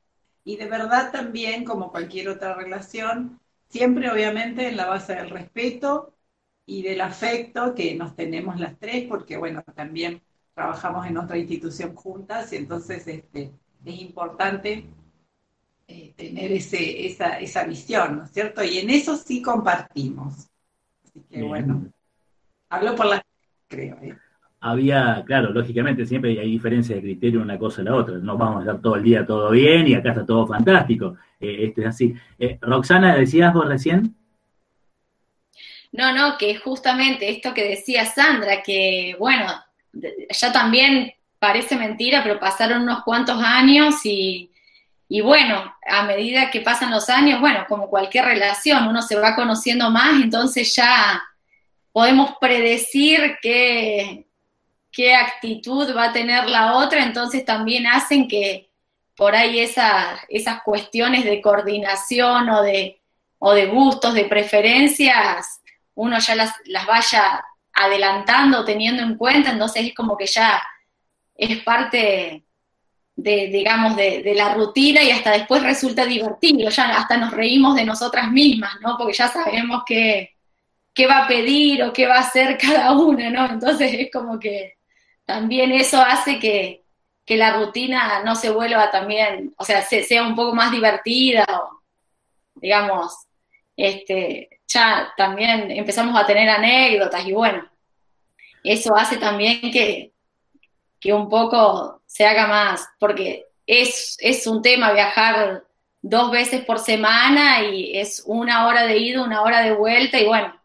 [0.43, 6.13] y de verdad también, como cualquier otra relación, siempre obviamente en la base del respeto
[6.65, 10.21] y del afecto que nos tenemos las tres, porque bueno, también
[10.53, 13.51] trabajamos en otra institución juntas y entonces este,
[13.85, 14.85] es importante
[15.87, 18.63] eh, tener ese, esa, esa visión, ¿no es cierto?
[18.63, 20.50] Y en eso sí compartimos.
[21.15, 21.87] Así que bueno,
[22.69, 23.21] hablo por la
[23.67, 23.97] creo.
[24.01, 24.15] ¿eh?
[24.61, 28.17] Había, claro, lógicamente siempre hay diferencias de criterio una cosa y la otra.
[28.19, 31.17] No vamos a estar todo el día todo bien y acá está todo fantástico.
[31.39, 32.13] Eh, esto es así.
[32.61, 34.15] Roxana, ¿decías vos recién?
[35.91, 39.47] No, no, que justamente esto que decía Sandra, que bueno,
[39.93, 44.50] ya también parece mentira, pero pasaron unos cuantos años y,
[45.19, 49.89] bueno, a medida que pasan los años, bueno, como cualquier relación, uno se va conociendo
[49.89, 51.21] más, entonces ya
[51.91, 54.25] podemos predecir qué,
[54.89, 58.69] qué actitud va a tener la otra, entonces también hacen que
[59.17, 63.01] por ahí esas cuestiones de coordinación o de,
[63.37, 65.61] o de gustos, de preferencias,
[65.93, 67.43] uno ya las, las vaya
[67.73, 70.63] adelantando, teniendo en cuenta, entonces es como que ya
[71.35, 72.45] es parte
[73.23, 77.85] de, digamos, de, la rutina y hasta después resulta divertido, ya hasta nos reímos de
[77.85, 78.97] nosotras mismas, ¿no?
[78.97, 80.35] Porque ya sabemos qué,
[80.93, 83.45] qué va a pedir o qué va a hacer cada una, ¿no?
[83.45, 84.75] Entonces es como que
[85.25, 86.79] también eso hace que,
[87.27, 91.45] la rutina no se vuelva también, o sea, sea un poco más divertida
[92.55, 93.13] digamos,
[93.75, 97.67] este, ya también empezamos a tener anécdotas y bueno,
[98.63, 100.10] eso hace también que,
[101.01, 105.63] que un poco se haga más, porque es, es un tema viajar
[106.01, 110.27] dos veces por semana y es una hora de ida, una hora de vuelta y
[110.27, 110.55] bueno,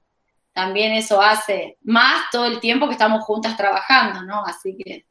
[0.53, 4.45] también eso hace más todo el tiempo que estamos juntas trabajando, ¿no?
[4.45, 5.07] Así que...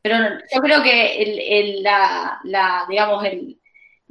[0.00, 1.22] Pero yo creo que
[1.60, 3.58] el, la, la, digamos, el,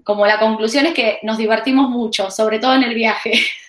[0.03, 3.33] como la conclusión es que nos divertimos mucho, sobre todo en el viaje.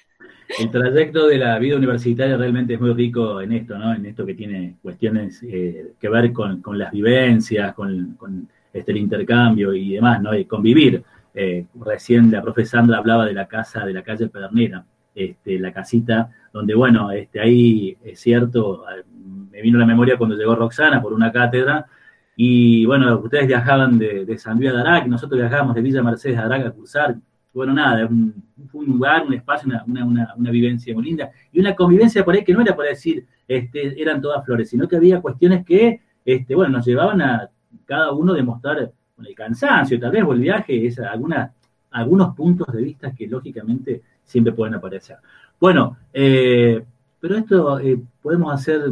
[0.58, 3.94] El trayecto de la vida universitaria realmente es muy rico en esto, ¿no?
[3.94, 9.74] En esto que tiene cuestiones eh, que ver con, las vivencias, con, este, el intercambio
[9.74, 10.34] y demás, ¿no?
[10.34, 11.02] Y convivir.
[11.34, 14.84] Eh, recién la profe Sandra hablaba de la casa de la calle Pedernera,
[15.14, 18.84] este, la casita donde, bueno, este, ahí es cierto,
[19.50, 21.86] me vino a la memoria cuando llegó Roxana por una cátedra,
[22.40, 26.44] y bueno, ustedes viajaban de, San Luis de Arac, nosotros viajábamos de Villa Mercedes a
[26.44, 27.16] Arac a cursar.
[27.58, 28.32] Bueno, nada, un,
[28.72, 31.32] un lugar, un espacio, una, vivencia muy linda.
[31.50, 34.86] Y una convivencia por ahí que no era para decir, este, eran todas flores, sino
[34.86, 37.50] que había cuestiones que, este, bueno, nos llevaban a
[37.84, 40.88] cada uno demostrar con el cansancio, tal vez, o el viaje,
[41.90, 45.16] algunos puntos de vista que lógicamente siempre pueden aparecer.
[45.58, 46.80] Bueno, eh,
[47.18, 48.82] pero esto eh, podemos hacer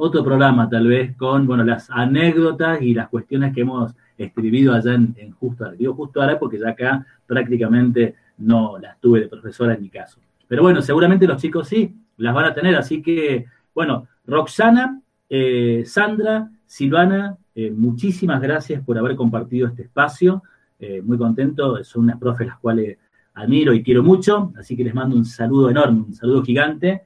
[0.00, 4.94] otro programa tal vez con, bueno, las anécdotas y las cuestiones que hemos escribido allá
[4.94, 5.76] en, Justo Ahora.
[5.76, 10.18] Digo Justo Ahora porque ya acá prácticamente no las tuve de profesora en mi caso.
[10.48, 15.84] Pero bueno, seguramente los chicos sí, las van a tener, así que, bueno, Roxana, eh,
[15.86, 20.42] Sandra, Silvana, eh, muchísimas gracias por haber compartido este espacio.
[20.78, 22.96] Eh, muy contento, son unas profes las cuales
[23.34, 27.02] admiro y quiero mucho, así que les mando un saludo enorme, un saludo gigante.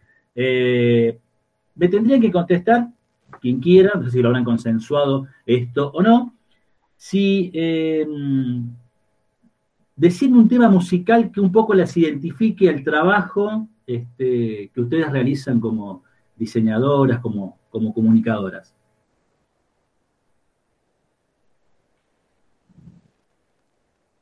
[1.74, 2.88] Me tendrían que contestar,
[3.40, 6.34] quien quiera, no sé si lo habrán consensuado esto o no,
[6.96, 8.06] si eh,
[9.96, 15.60] decirme un tema musical que un poco les identifique el trabajo este, que ustedes realizan
[15.60, 16.02] como
[16.37, 18.74] diseñadoras, como, como comunicadoras.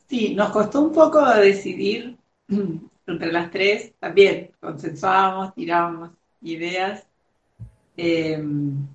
[0.08, 2.18] Sí, nos costó un poco decidir
[3.06, 6.10] entre las tres, también consensuábamos, tirábamos
[6.42, 7.06] ideas
[7.96, 8.86] Em,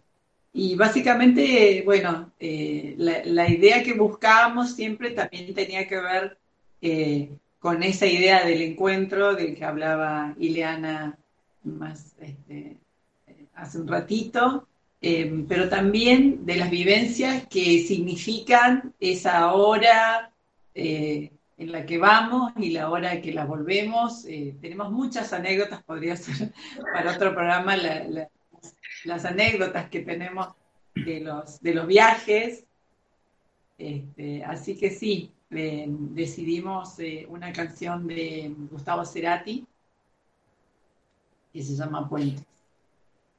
[0.54, 6.38] y básicamente, bueno, eh, la, idea que buscábamos siempre también tenía que ver
[6.82, 7.30] eh,
[7.60, 11.18] con esa idea del encuentro del que hablaba Ileana
[11.64, 12.78] más este,
[13.54, 14.68] hace un ratito,
[15.02, 20.32] em, pero también de las vivencias que significan esa hora
[20.74, 24.24] eh, en la que vamos y la hora que la volvemos.
[24.62, 26.52] tenemos muchas anécdotas, podría ser
[26.94, 28.28] para otro programa la,
[29.08, 30.50] las anécdotas que tenemos
[30.94, 32.66] de los, de los viajes.
[33.78, 39.66] Este, así que sí, decidimos eh, una canción de Gustavo Cerati
[41.54, 42.46] que se llama Puentes.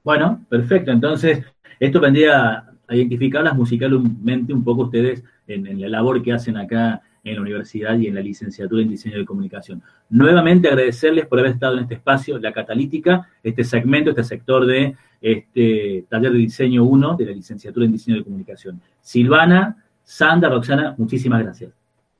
[0.02, 0.90] Bueno, perfecto.
[0.90, 1.44] Entonces,
[1.78, 7.02] esto vendría a identificarlas musicalmente un poco ustedes en, en la labor que hacen acá
[7.28, 9.82] en la universidad y en la licenciatura en diseño de comunicación.
[10.10, 14.96] Nuevamente agradecerles por haber estado en este espacio, la catalítica, este segmento, este sector de
[15.20, 18.80] este taller de diseño 1 de la licenciatura en diseño de comunicación.
[19.00, 21.72] Silvana, Sandra, Roxana, muchísimas gracias.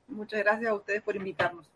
[0.07, 1.69] Muchas gracias a ustedes por invitarnos.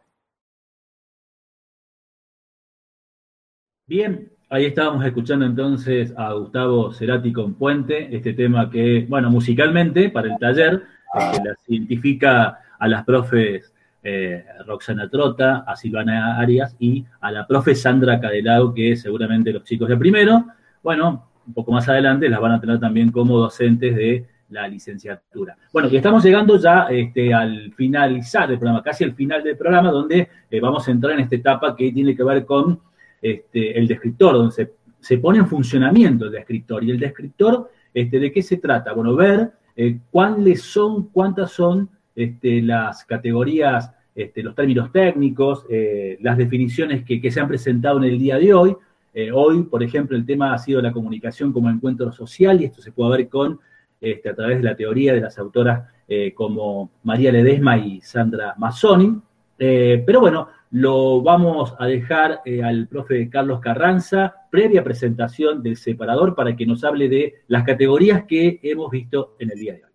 [3.85, 10.09] Bien, ahí estábamos escuchando entonces a Gustavo Cerati con Puente, este tema que, bueno, musicalmente
[10.09, 16.75] para el taller, que las identifica a las profes eh, Roxana Trota, a Silvana Arias
[16.79, 20.47] y a la profe Sandra Cadelao, que seguramente los chicos de primero,
[20.83, 25.55] bueno, un poco más adelante las van a tener también como docentes de la licenciatura.
[25.71, 29.89] Bueno, que estamos llegando ya este, al finalizar del programa, casi al final del programa,
[29.89, 32.81] donde eh, vamos a entrar en esta etapa que tiene que ver con
[33.21, 34.69] este, el descriptor, donde
[34.99, 36.83] se, pone en funcionamiento el descriptor.
[36.83, 38.91] Y el descriptor, este, ¿de qué se trata?
[38.91, 46.17] Bueno, ver eh, cuáles son, cuántas son este, las categorías, este, los términos técnicos, eh,
[46.21, 48.75] las definiciones que, se han presentado en el día de hoy.
[49.13, 52.81] Eh, hoy, por ejemplo, el tema ha sido la comunicación como encuentro social y esto
[52.81, 53.59] se puede ver con,
[54.01, 55.89] este, a través de la teoría de las autoras
[56.35, 59.19] como María Ledesma y Sandra Mazzoni.
[59.57, 66.33] pero bueno, lo vamos a dejar eh, al profe Carlos Carranza, previa presentación del separador,
[66.33, 69.91] para que nos hable de las categorías que hemos visto en el día de hoy.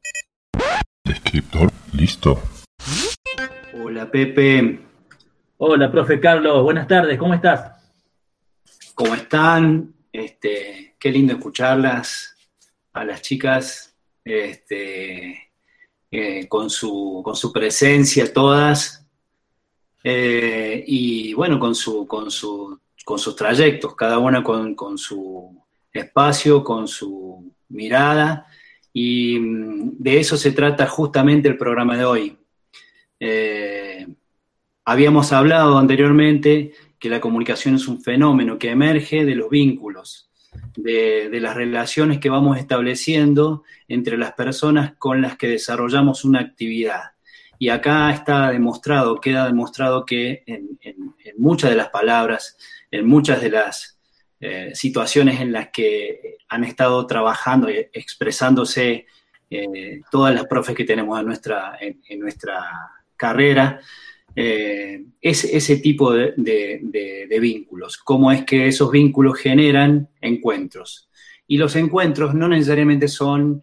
[1.04, 2.42] Descriptor, listo.
[3.74, 4.80] Hola Pepe.
[5.58, 7.72] Hola, profe Carlos, buenas tardes, ¿cómo estás?
[8.94, 9.94] ¿Cómo están?
[10.12, 12.36] Este, qué lindo escucharlas
[12.92, 15.50] a las chicas, este,
[16.10, 19.06] eh, con, su, con su presencia todas
[20.04, 26.62] eh, y bueno, con, su, con, su, con sus trayectos, cada una con, su espacio,
[26.62, 28.46] con su mirada,
[28.92, 32.36] y mm, de eso se trata justamente el programa de hoy.
[33.20, 34.06] Eh,
[34.84, 40.30] habíamos hablado anteriormente que la comunicación es un fenómeno que emerge de los vínculos,
[40.76, 46.40] de, de, las relaciones que vamos estableciendo entre las personas con las que desarrollamos una
[46.40, 47.12] actividad.
[47.58, 50.78] Y acá está demostrado, queda demostrado que en,
[51.36, 52.56] muchas de las palabras,
[52.90, 53.97] en muchas de las
[54.40, 59.06] eh, situaciones en las que han estado trabajando y expresándose
[59.50, 62.64] eh, todas las profes que tenemos en nuestra, en, nuestra
[63.16, 63.80] carrera,
[64.36, 71.10] eh, es ese tipo de, vínculos, cómo es que esos vínculos generan encuentros.
[71.48, 73.60] Y los encuentros no necesariamente son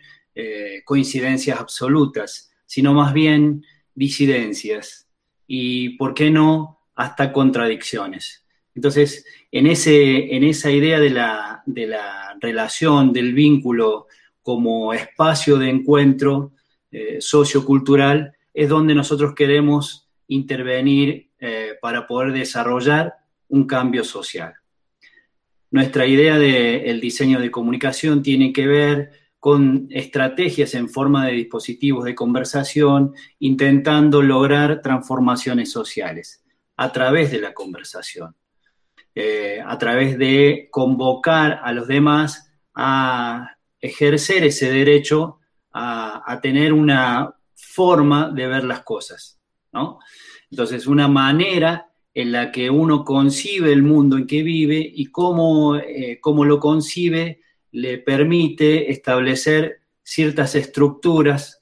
[0.84, 5.08] coincidencias absolutas, sino más bien disidencias
[5.48, 8.45] y, ¿por qué no?, hasta contradicciones.
[8.76, 14.08] Entonces, en, ese, en esa idea de la, de la, relación, del vínculo
[14.42, 16.52] como espacio de encuentro
[16.92, 23.16] eh, sociocultural, es donde nosotros queremos intervenir eh, para poder desarrollar
[23.48, 24.54] un cambio social.
[25.72, 32.04] Nuestra idea del diseño de comunicación tiene que ver con estrategias en forma de dispositivos
[32.06, 36.44] de conversación, intentando lograr transformaciones sociales
[36.78, 38.36] a través de la conversación,
[39.18, 45.40] eh, a través de convocar a los demás a ejercer ese derecho
[45.72, 49.40] a, tener una forma de ver las cosas,
[49.74, 50.00] ¿no?
[50.50, 55.76] Entonces, una manera en la que uno concibe el mundo en que vive y cómo,
[55.76, 61.62] eh, cómo lo concibe le permite establecer ciertas estructuras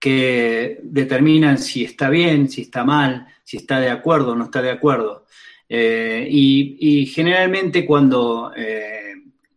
[0.00, 4.60] que determinan si está bien, si está mal, si está de acuerdo o no está
[4.62, 5.24] de acuerdo.
[5.76, 9.14] Eh, y, generalmente cuando, eh,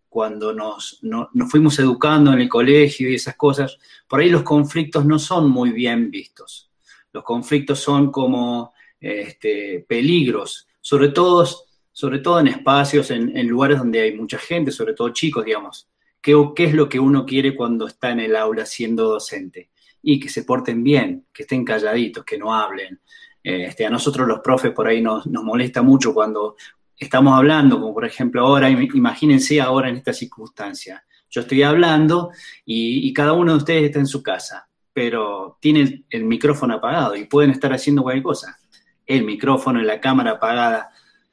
[0.10, 1.00] cuando nos,
[1.48, 3.78] fuimos educando en el colegio y esas cosas,
[4.08, 6.72] por ahí los conflictos no son muy bien vistos.
[7.14, 11.46] Los conflictos son como este, peligros, sobre todo
[11.92, 15.88] sobre todo en espacios, en, lugares donde hay mucha gente, sobre todo chicos, digamos.
[16.20, 19.70] ¿Qué, ¿Qué, es lo que uno quiere cuando está en el aula siendo docente?
[20.02, 23.02] Y que se porten bien, que estén calladitos, que no hablen.
[23.44, 26.56] Este, a nosotros los profes por ahí nos, nos molesta mucho cuando
[26.98, 31.04] estamos hablando, como por ejemplo ahora, imagínense ahora en esta circunstancia.
[31.30, 32.32] Yo estoy hablando
[32.66, 37.26] y, cada uno de ustedes está en su casa, pero tiene el, micrófono apagado y
[37.26, 38.58] pueden estar haciendo cualquier cosa.
[39.06, 40.90] El micrófono la cámara apagada.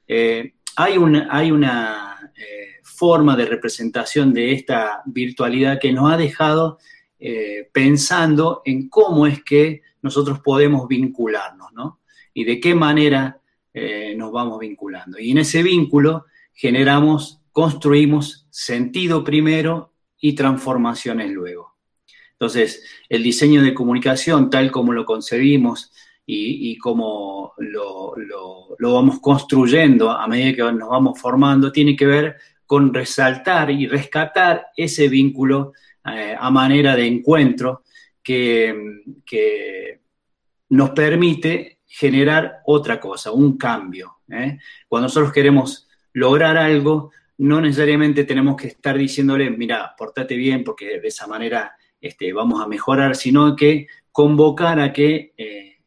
[0.06, 6.16] Eh, hay una, hay una eh, forma de representación de esta virtualidad que nos ha
[6.16, 6.78] dejado
[7.18, 12.00] eh, pensando en cómo es que nosotros podemos vincularnos, ¿no?
[12.34, 13.40] Y de qué manera
[13.72, 15.18] eh, nos vamos vinculando.
[15.18, 21.74] Y en ese vínculo generamos, construimos sentido primero y transformaciones luego.
[22.32, 25.90] Entonces, el diseño de comunicación, tal como lo concebimos
[26.26, 28.14] y, cómo lo,
[28.78, 32.36] vamos construyendo a medida que nos vamos formando, tiene que ver
[32.66, 35.72] con resaltar y rescatar ese vínculo
[36.04, 37.83] eh, a manera de encuentro
[38.24, 40.00] que,
[40.70, 44.16] nos permite generar otra cosa, un cambio.
[44.28, 44.58] ¿eh?
[44.88, 50.98] Cuando nosotros queremos lograr algo, no necesariamente tenemos que estar diciéndole, mira, portate bien porque
[50.98, 55.78] de esa manera este, vamos a mejorar, sino que convocar a que eh,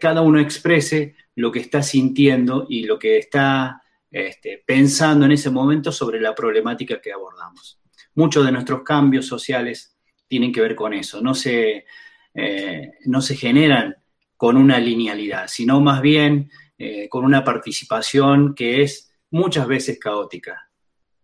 [0.00, 5.50] cada uno exprese lo que está sintiendo y lo que está este, pensando en ese
[5.50, 7.80] momento sobre la problemática que abordamos.
[8.14, 9.93] Muchos de nuestros cambios sociales
[10.28, 11.86] tienen que ver con eso, no se,
[12.34, 13.96] eh, no se generan
[14.36, 20.68] con una linealidad, sino más bien eh, con una participación que es muchas veces caótica.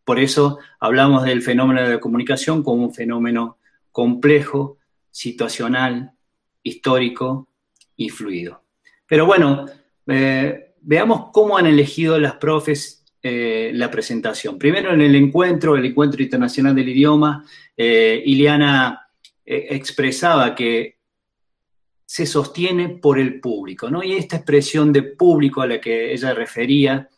[0.04, 3.58] Por eso hablamos del fenómeno de la comunicación como un fenómeno
[3.92, 4.78] complejo,
[5.10, 6.12] situacional,
[6.62, 7.48] histórico
[7.96, 8.64] y fluido.
[9.06, 9.66] Pero bueno,
[10.06, 14.58] eh, veamos cómo han elegido las profes eh, la presentación.
[14.58, 17.44] Primero en el encuentro, el encuentro internacional del idioma,
[17.76, 19.06] eh, Iliana
[19.44, 20.98] expresaba que
[22.06, 24.02] se sostiene por el público, ¿no?
[24.02, 27.08] Y esta expresión de público a la que ella refería,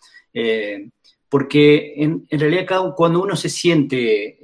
[1.28, 4.38] porque en, en, realidad cuando uno se siente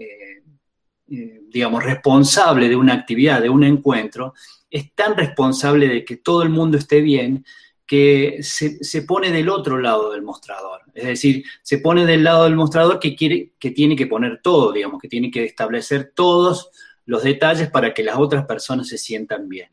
[1.51, 4.35] digamos, responsable de una actividad, de un encuentro,
[4.71, 7.45] es tan responsable de que todo el mundo esté bien
[7.89, 10.82] que se, pone del otro lado del mostrador.
[10.95, 14.72] Es decir, se pone del lado del mostrador que, quiere, que tiene que poner todo,
[14.72, 16.70] digamos, que tiene que establecer todos
[17.07, 19.70] los detalles para que las otras personas se sientan bien.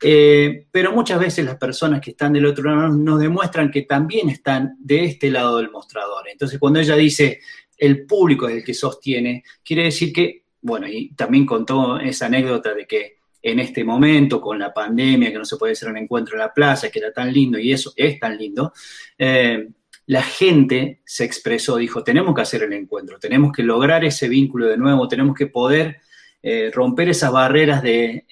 [0.00, 4.28] Eh, pero muchas veces las personas que están del otro lado nos demuestran que también
[4.28, 6.28] están de este lado del mostrador.
[6.28, 7.40] Entonces, cuando ella dice
[7.76, 12.72] el público es el que sostiene, quiere decir que, bueno, y también contó esa anécdota
[12.72, 16.36] de que en este momento, con la pandemia, que no se puede hacer un encuentro
[16.36, 18.72] en la plaza, que era tan lindo, y eso es tan lindo,
[19.18, 19.68] eh,
[20.06, 24.66] la gente se expresó, dijo, tenemos que hacer el encuentro, tenemos que lograr ese vínculo
[24.66, 25.98] de nuevo, tenemos que poder
[26.40, 28.24] eh, romper esas barreras eh,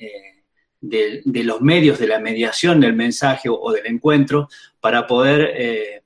[0.80, 4.48] de, de, los medios, de la mediación del mensaje o, del encuentro,
[4.80, 6.02] para poder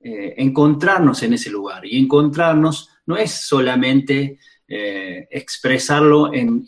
[0.00, 1.84] encontrarnos en ese lugar.
[1.86, 6.64] Y encontrarnos no es solamente eh, expresarlo en,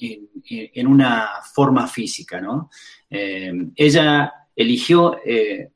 [0.87, 2.69] una forma física, ¿no?
[3.09, 5.71] Eh, ella eligió eh,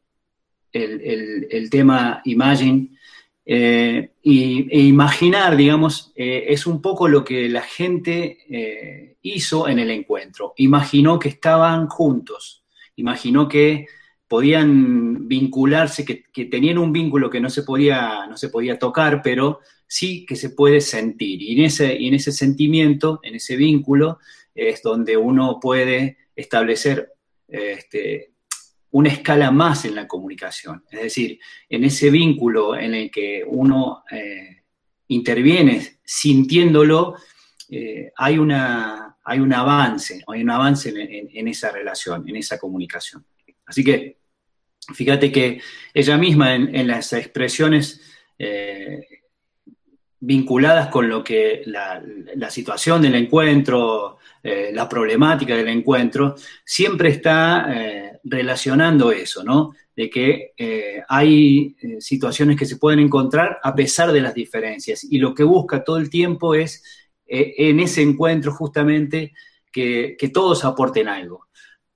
[0.71, 2.91] el, tema Imagine
[3.47, 10.53] y, e imaginar, digamos, es un poco lo que la gente hizo en el encuentro.
[10.59, 12.65] Imaginó que estaban juntos,
[12.97, 13.87] imaginó que
[14.31, 19.23] podían vincularse, que, que, tenían un vínculo que no se podía, no se podía tocar,
[19.25, 19.59] pero
[19.89, 21.43] sí que se puede sentir.
[21.43, 24.21] Y en ese, en ese sentimiento, en ese vínculo,
[24.55, 27.13] es donde uno puede establecer
[27.49, 28.35] este,
[28.93, 30.85] una escala más en la comunicación.
[30.93, 34.63] Es decir, en ese vínculo en el que uno eh,
[35.09, 37.17] interviene sintiéndolo,
[37.69, 43.27] eh, hay, una, hay un avance, hay un avance en, esa relación, en esa comunicación.
[43.67, 44.20] Así que
[44.95, 45.61] fíjate que
[45.95, 48.01] ella misma en, las expresiones
[48.39, 49.07] eh,
[50.21, 52.03] vinculadas con lo que la,
[52.51, 56.35] situación del encuentro, eh, la problemática del encuentro,
[56.65, 59.75] siempre está eh, relacionando eso, ¿no?
[59.95, 60.53] De que
[61.09, 65.05] hay situaciones que se pueden encontrar a pesar de las diferencias.
[65.05, 66.83] Y lo que busca todo el tiempo es,
[67.27, 69.33] en ese encuentro justamente,
[69.71, 71.47] que, todos aporten algo.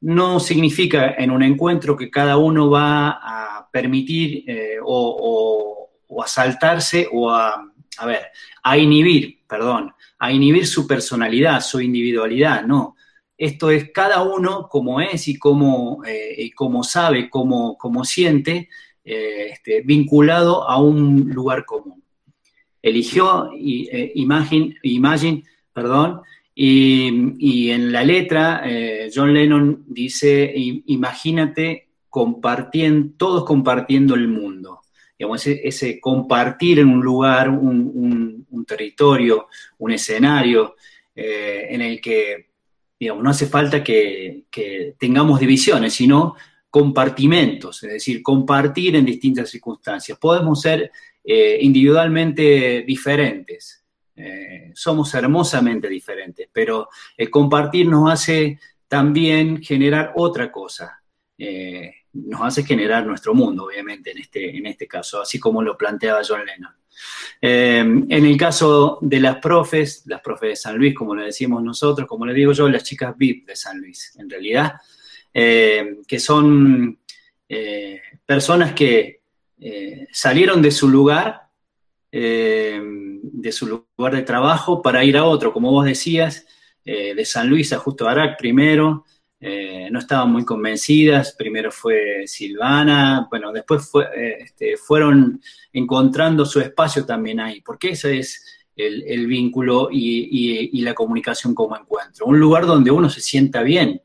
[0.05, 4.45] No significa en un encuentro que cada uno va a permitir
[4.85, 8.23] o, o a saltarse o a ver,
[8.63, 12.97] a inhibir, perdón, a inhibir su personalidad, su individualidad, no.
[13.37, 16.51] Esto es cada uno como es y como, eh,
[16.83, 18.69] sabe, como, siente,
[19.05, 22.03] eh, este, vinculado a un lugar común.
[22.81, 25.43] Eligió eh, Imagine, Imagine,
[25.73, 26.23] perdón,
[26.55, 28.63] y, en la letra
[29.13, 34.81] John Lennon dice, imagínate compartiendo, todos compartiendo el mundo
[35.19, 39.49] digamos, ese, compartir en un lugar, un, territorio,
[39.79, 40.77] un escenario
[41.15, 42.49] eh, en el que,
[42.99, 44.45] digamos, no hace falta que,
[44.99, 46.35] tengamos divisiones, sino
[46.71, 50.19] compartimentos, es decir, compartir en distintas circunstancias.
[50.19, 50.91] Podemos ser
[51.23, 53.84] eh, individualmente diferentes,
[54.17, 58.59] eh, somos hermosamente diferentes, pero el compartir nos hace
[58.89, 61.01] también generar otra cosa
[62.15, 66.23] nos hace generar nuestro mundo, obviamente, en este, en este caso, así como lo planteaba
[66.27, 66.73] John Lennon.
[67.41, 71.63] Eh, en el caso de las profes, las profes de San Luis, como le decimos
[71.63, 74.75] nosotros, como le digo yo, las chicas VIP de San Luis, en realidad,
[75.33, 77.01] eh, que son
[77.49, 79.23] eh, personas que
[80.13, 81.49] salieron de su lugar,
[83.33, 86.47] de su lugar de trabajo, para ir a otro, como vos decías,
[86.85, 89.05] de San Luis a Justo Arac primero,
[89.47, 91.35] eh, no estaban muy convencidas.
[91.37, 95.39] Primero fue Silvana, bueno, después eh, este, fueron
[95.71, 98.43] encontrando su espacio también ahí, porque ese es
[98.75, 102.25] el, vínculo y, la comunicación como encuentro.
[102.25, 104.01] Un lugar donde uno se sienta bien,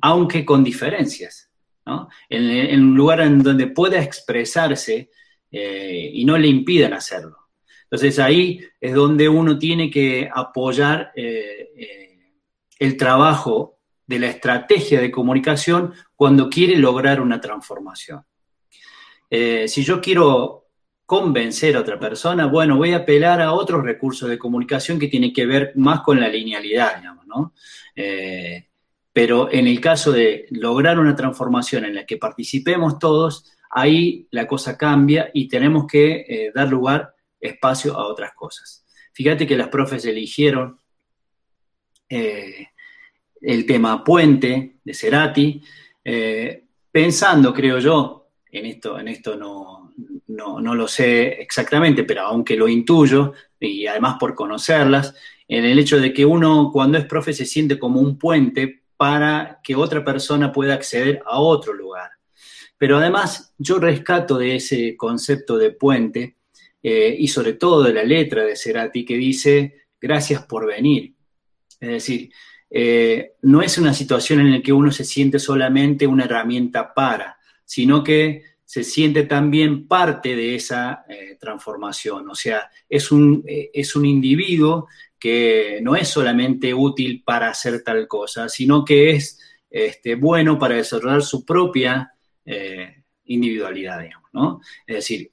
[0.00, 1.50] aunque con diferencias.
[1.84, 2.08] ¿no?
[2.28, 5.10] En, un lugar en donde pueda expresarse
[5.50, 7.41] eh, y no le impidan hacerlo.
[7.92, 15.94] Entonces ahí es donde uno tiene que apoyar el trabajo de la estrategia de comunicación
[16.16, 18.24] cuando quiere lograr una transformación.
[19.30, 20.66] Eh, si yo quiero
[21.06, 25.32] convencer a otra persona, bueno, voy a apelar a otros recursos de comunicación que tienen
[25.32, 27.54] que ver más con la linealidad, digamos, ¿no?
[27.94, 28.68] Eh,
[29.12, 34.46] pero en el caso de lograr una transformación en la que participemos todos, ahí la
[34.46, 38.86] cosa cambia y tenemos que eh, dar lugar, espacio a otras cosas.
[39.12, 40.78] Fíjate que las profes eligieron
[42.08, 45.60] el tema puente de Cerati,
[46.04, 49.92] eh, pensando, creo yo, en esto, en esto no,
[50.28, 55.14] no, lo sé exactamente, pero aunque lo intuyo, y además por conocerlas,
[55.48, 59.60] en el hecho de que uno cuando es profe se siente como un puente para
[59.62, 62.10] que otra persona pueda acceder a otro lugar.
[62.78, 66.36] Pero además yo rescato de ese concepto de puente
[66.82, 71.14] eh, y sobre todo de la letra de Cerati que dice, gracias por venir.
[71.78, 72.32] Es decir,
[72.68, 77.38] eh, no es una situación en la que uno se siente solamente una herramienta para,
[77.64, 82.28] sino que se siente también parte de esa eh, transformación.
[82.28, 88.08] O sea, es un, es un individuo que no es solamente útil para hacer tal
[88.08, 89.38] cosa, sino que es
[89.70, 92.08] este, bueno para desarrollar su propia
[93.24, 94.60] individualidad, digamos, ¿no?
[94.84, 95.31] Es decir,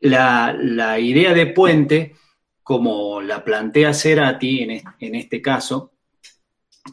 [0.00, 2.14] la, idea de puente,
[2.62, 5.92] como la plantea Cerati en, en este caso,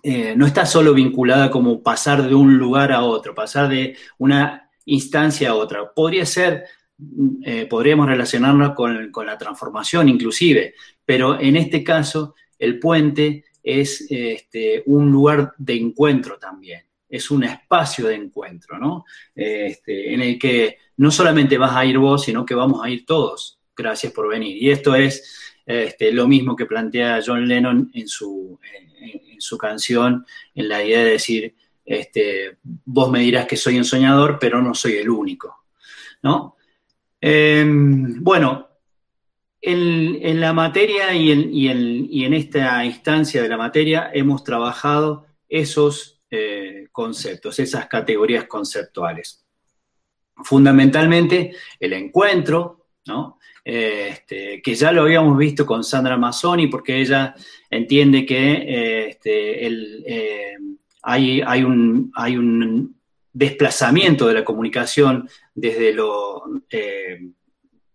[0.02, 4.70] eh, no está solo vinculada como pasar de un lugar a otro, pasar de una
[4.86, 5.92] instancia a otra.
[5.94, 6.66] Podría ser,
[7.44, 10.74] eh, podríamos relacionarnos con, la transformación inclusive,
[11.06, 17.44] pero en este caso el puente es este, un lugar de encuentro también, es un
[17.44, 19.06] espacio de encuentro, ¿no?
[19.36, 23.06] Este, en el que no solamente vas a ir vos, sino que vamos a ir
[23.06, 23.60] todos.
[23.76, 24.62] Gracias por venir.
[24.62, 28.60] Y esto es este, lo mismo que plantea John Lennon en su,
[29.02, 33.86] en, su canción, en la idea de decir, este, vos me dirás que soy un
[33.86, 35.66] soñador, pero no soy el único.
[36.22, 36.56] ¿no?
[37.20, 38.70] Em, bueno,
[39.62, 41.32] en, la materia y
[41.70, 49.43] en, esta instancia de la materia hemos trabajado esos eh, conceptos, esas categorías conceptuales.
[50.36, 53.40] Fundamentalmente el encuentro, ¿no?
[53.66, 57.34] Este, que ya lo habíamos visto con Sandra Mazzoni, porque ella
[57.70, 60.58] entiende que eh, este, eh,
[61.02, 63.02] hay, hay, un, hay, un,
[63.36, 67.32] desplazamiento de la comunicación desde lo eh,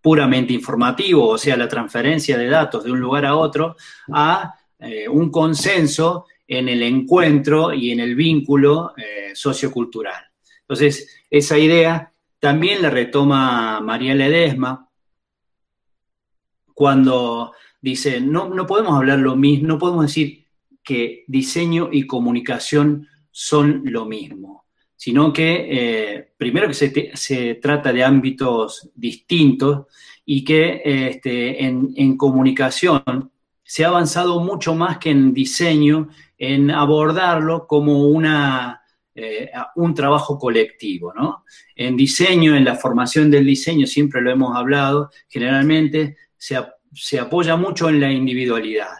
[0.01, 3.76] puramente informativo, o sea, la transferencia de datos de un lugar a otro,
[4.12, 4.55] a
[5.11, 8.95] un consenso en el encuentro y en el vínculo
[9.32, 10.24] sociocultural.
[10.62, 14.89] Entonces, esa idea también la retoma María Ledesma,
[16.74, 20.47] cuando dice, no, no podemos hablar lo mismo, no podemos decir
[20.82, 24.64] que diseño y comunicación son lo mismo,
[24.97, 26.74] sino que eh, primero que
[27.14, 29.86] se, trata de ámbitos distintos
[30.24, 33.30] y que este, en, comunicación
[33.62, 36.09] se ha avanzado mucho más que en diseño,
[36.39, 38.82] en abordarlo como una,
[39.21, 41.12] eh, un trabajo colectivo.
[41.12, 41.45] ¿no?
[41.75, 47.89] En diseño, en la formación del diseño, siempre lo hemos hablado, generalmente se, apoya mucho
[47.89, 48.93] en la individualidad,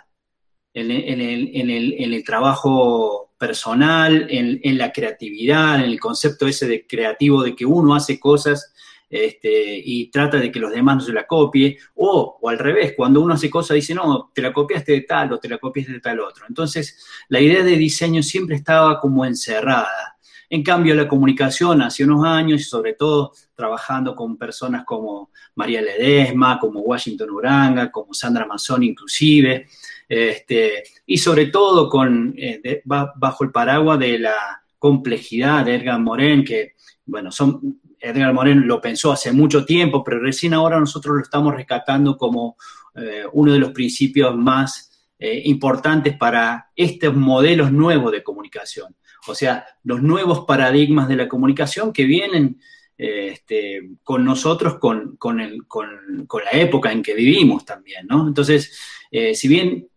[0.75, 7.65] en, el, trabajo personal, en, la creatividad, en el concepto ese de creativo de que
[7.65, 8.75] uno hace cosas
[9.11, 12.95] este, y trata de que los demás no se la copie, o, o, al revés,
[12.97, 15.93] cuando uno hace cosas dice, no, te la copiaste de tal o te la copiaste
[15.93, 16.45] de tal otro.
[16.49, 20.17] Entonces, la idea de diseño siempre estaba como encerrada.
[20.51, 25.83] En cambio, la comunicación hace unos años, y sobre todo trabajando con personas como María
[25.83, 29.67] Ledesma, como Washington Uranga, como Sandra Mazzoni inclusive,
[30.09, 36.45] este, y sobre todo con, eh, bajo el paraguas de la complejidad de Edgar Morin,
[36.45, 41.23] que, bueno, son, Edgar Morin lo pensó hace mucho tiempo, pero recién ahora nosotros lo
[41.23, 42.57] estamos rescatando como
[42.95, 48.95] eh, uno de los principios más eh, importantes para estos modelos nuevos de comunicación.
[49.27, 52.61] O sea, los nuevos paradigmas de la comunicación que vienen
[52.97, 58.27] eh, este, con nosotros, con, la época en que vivimos también, ¿no?
[58.27, 58.79] Entonces,
[59.11, 59.89] si bien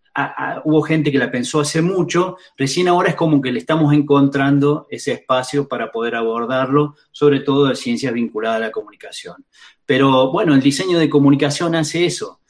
[0.65, 4.87] hubo gente que la pensó hace mucho, recién ahora es como que le estamos encontrando
[4.89, 9.45] ese espacio para poder abordarlo, sobre todo de ciencias vinculadas a la comunicación.
[9.85, 12.41] Pero bueno, el diseño de comunicación hace eso,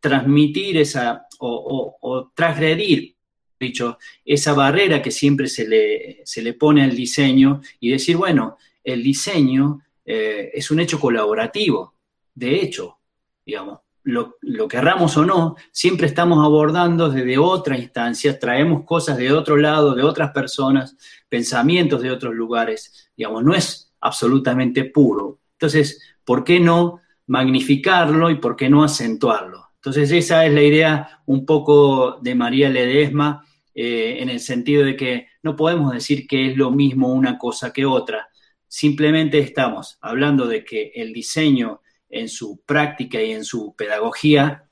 [0.00, 3.14] transmitir esa o, transgredir,
[3.58, 8.56] dicho, esa barrera que siempre se le, se le pone al diseño y decir, bueno,
[8.82, 11.94] el diseño eh, es un hecho colaborativo,
[12.34, 12.98] de hecho,
[13.44, 13.80] digamos,
[14.10, 19.56] lo, lo, querramos o no, siempre estamos abordando desde otra instancia, traemos cosas de otro
[19.56, 20.96] lado, de otras personas,
[21.28, 25.38] pensamientos de otros lugares, digamos, no es absolutamente puro.
[25.52, 29.70] Entonces, ¿por qué no magnificarlo y por qué no acentuarlo?
[29.76, 34.96] Entonces, esa es la idea un poco de María Ledesma, eh, en el sentido de
[34.96, 38.28] que no podemos decir que es lo mismo una cosa que otra,
[38.66, 41.80] simplemente estamos hablando de que el diseño
[42.10, 44.64] en su práctica y en su pedagogía,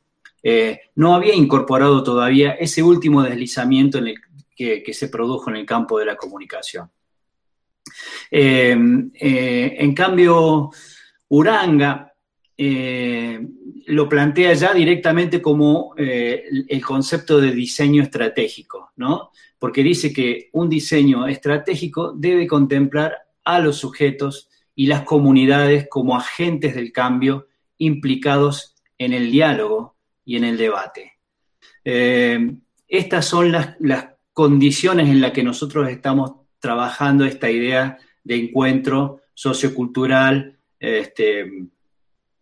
[0.42, 4.00] eh, no había incorporado todavía ese último deslizamiento
[4.54, 6.90] que, se produjo en el campo de la comunicación.
[8.30, 8.76] Eh,
[9.14, 10.70] eh, en cambio,
[11.28, 12.12] Uranga
[13.86, 19.30] lo plantea ya directamente como el concepto de diseño estratégico, ¿no?
[19.60, 23.14] Porque dice que un diseño estratégico debe contemplar
[23.44, 24.48] a los sujetos
[24.78, 27.48] y las comunidades como agentes del cambio
[27.78, 31.14] implicados en el diálogo y en el debate.
[31.84, 32.54] Eh,
[32.86, 33.74] estas son las,
[34.32, 41.66] condiciones en las que nosotros estamos trabajando esta idea de encuentro sociocultural, este,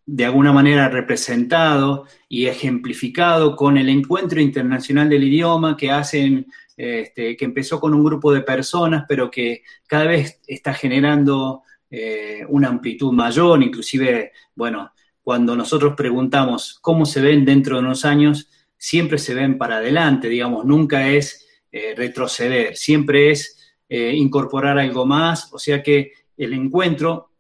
[0.05, 7.35] de alguna manera representado y ejemplificado con el encuentro internacional del idioma que hacen, este,
[7.35, 12.69] que empezó con un grupo de personas, pero que cada vez está generando eh, una
[12.69, 19.19] amplitud mayor, inclusive, bueno, cuando nosotros preguntamos cómo se ven dentro de unos años, siempre
[19.19, 23.57] se ven para adelante, digamos, nunca es eh, retroceder, siempre es
[23.89, 27.31] eh, incorporar algo más, o sea que el encuentro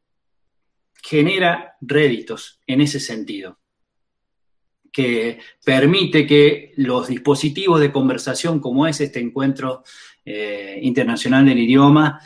[1.02, 3.58] genera réditos en ese sentido,
[4.92, 9.82] que permite que los dispositivos de conversación como es este encuentro
[10.80, 12.20] internacional del idioma,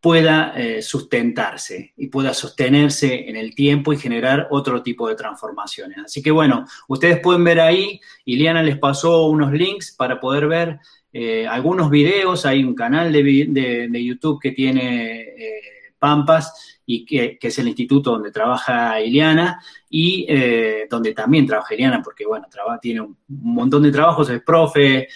[0.00, 5.98] pueda eh, sustentarse y pueda sostenerse en el tiempo y generar otro tipo de transformaciones.
[6.04, 10.78] Así que bueno, ustedes pueden ver ahí, Iliana les pasó unos links para poder ver
[11.12, 15.60] eh, algunos videos, hay un canal de, YouTube que tiene eh,
[15.98, 20.26] Pampas y que, es el instituto donde trabaja Iliana y
[20.88, 22.46] donde también trabaja Iliana, porque bueno,
[22.80, 25.08] tiene un, montón de trabajos, es profe,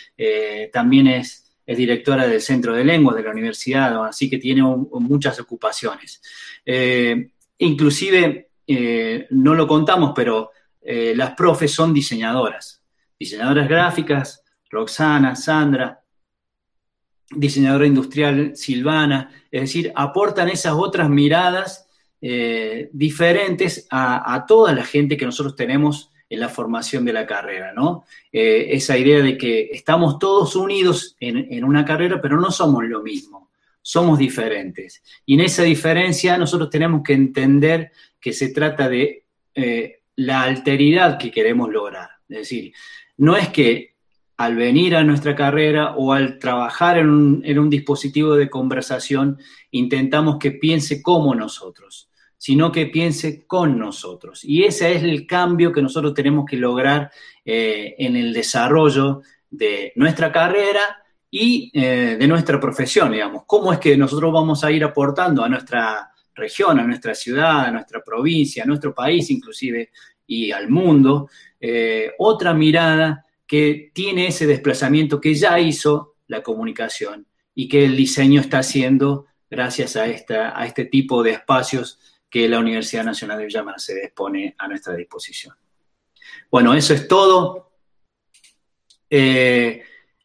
[0.72, 5.38] también es es directora del Centro de Lenguas de la universidad, así que tiene muchas
[5.40, 6.20] ocupaciones.
[6.64, 10.50] Eh, inclusive, eh, no lo contamos, pero
[10.80, 12.82] eh, las profes son diseñadoras,
[13.18, 16.02] diseñadoras gráficas, Roxana, Sandra,
[17.30, 21.88] diseñadora industrial Silvana, es decir, aportan esas otras miradas
[22.92, 27.74] diferentes a, a toda la gente que nosotros tenemos en la formación de la carrera,
[27.74, 28.06] ¿no?
[28.32, 33.02] Eh, esa idea de que estamos todos unidos en, una carrera, pero no somos lo
[33.02, 33.50] mismo,
[33.82, 35.02] somos diferentes.
[35.26, 41.18] Y en esa diferencia nosotros tenemos que entender que se trata de eh, la alteridad
[41.18, 42.08] que queremos lograr.
[42.30, 42.72] Es decir,
[43.18, 43.92] no es que
[44.38, 49.38] al venir a nuestra carrera o al trabajar en en un dispositivo de conversación
[49.70, 52.08] intentamos que piense como nosotros
[52.42, 54.40] sino que piense con nosotros.
[54.42, 57.08] Y ese es el cambio que nosotros tenemos que lograr
[57.44, 63.44] eh, en el desarrollo de nuestra carrera y eh, de nuestra profesión, digamos.
[63.46, 67.70] ¿Cómo es que nosotros vamos a ir aportando a nuestra región, a nuestra ciudad, a
[67.70, 69.90] nuestra provincia, a nuestro país inclusive
[70.26, 71.30] y al mundo,
[71.60, 77.24] eh, otra mirada que tiene ese desplazamiento que ya hizo la comunicación
[77.54, 82.00] y que el diseño está haciendo gracias a, esta, a este tipo de espacios
[82.32, 85.54] que la Universidad Nacional de Villa Mercedes pone a nuestra disposición.
[86.50, 87.74] Bueno, eso es todo.
[89.10, 89.82] Eh,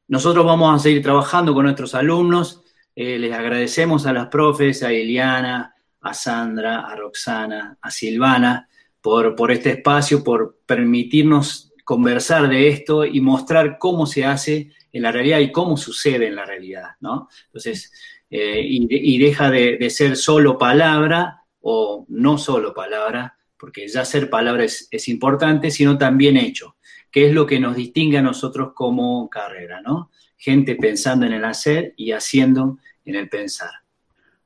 [0.08, 2.64] nosotros vamos a seguir trabajando con nuestros alumnos.
[2.96, 8.70] Eh, les agradecemos a las profes, a Eliana, a Sandra, a Roxana, a Silvana,
[9.02, 15.02] por, por este espacio, por permitirnos conversar de esto y mostrar cómo se hace en
[15.02, 17.28] la realidad y cómo sucede en la realidad, ¿no?
[17.48, 17.92] Entonces,
[18.30, 24.64] eh, y, deja de, ser solo palabra o no solo palabra, porque ya ser palabra
[24.64, 26.76] es, importante, sino también hecho,
[27.12, 30.12] que es lo que nos distingue a nosotros como carrera, ¿no?
[30.38, 33.72] Gente pensando en el hacer y haciendo en el pensar.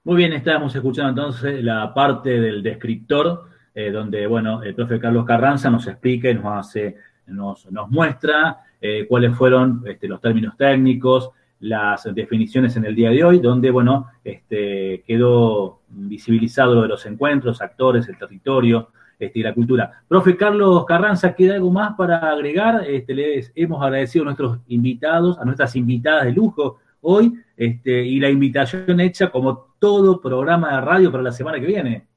[0.03, 5.25] Muy bien, estábamos escuchando entonces la parte del descriptor, eh, donde, bueno, el profe Carlos
[5.25, 6.95] Carranza nos explica y nos hace,
[7.27, 11.29] nos, nos muestra eh, cuáles fueron este, los términos técnicos,
[11.61, 17.05] las definiciones en el día de hoy, donde, bueno, este, quedó visibilizado lo de los
[17.05, 18.89] encuentros, actores, el territorio
[19.19, 20.03] este, y la cultura.
[20.07, 22.83] Profe Carlos Carranza, ¿queda algo más para agregar?
[22.87, 28.19] Este, les hemos agradecido a nuestros invitados, a nuestras invitadas de lujo hoy, este, y
[28.19, 32.07] la invitación hecha como todo programa de radio para la semana que viene.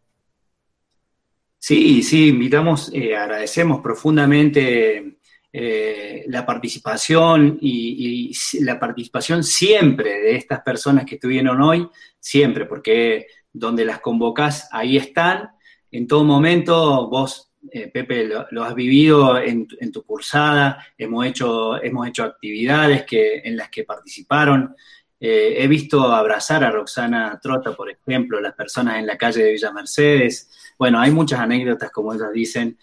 [1.58, 5.16] Sí, sí, invitamos, eh, agradecemos profundamente
[5.56, 8.32] eh, la participación y,
[8.62, 11.88] la participación siempre de estas personas que estuvieron hoy,
[12.18, 15.50] siempre, porque donde las convocas, ahí están.
[15.92, 22.08] En todo momento, vos, eh, Pepe, lo, has vivido en, tu cursada, hemos hecho, hemos
[22.08, 24.74] hecho actividades que, en las que participaron.
[25.20, 29.52] Eh, he visto abrazar a Roxana Trota, por ejemplo, las personas en la calle de
[29.52, 30.50] Villa Mercedes.
[30.76, 32.76] Bueno, hay muchas anécdotas, como ellas dicen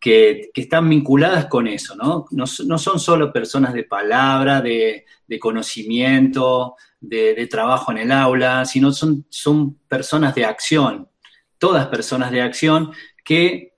[0.00, 2.26] que, están vinculadas con eso, ¿no?
[2.30, 2.46] ¿no?
[2.46, 5.04] son solo personas de palabra, de,
[5.40, 11.08] conocimiento, de, trabajo en el aula, sino son, son personas de acción,
[11.58, 12.92] todas personas de acción
[13.24, 13.72] que eh,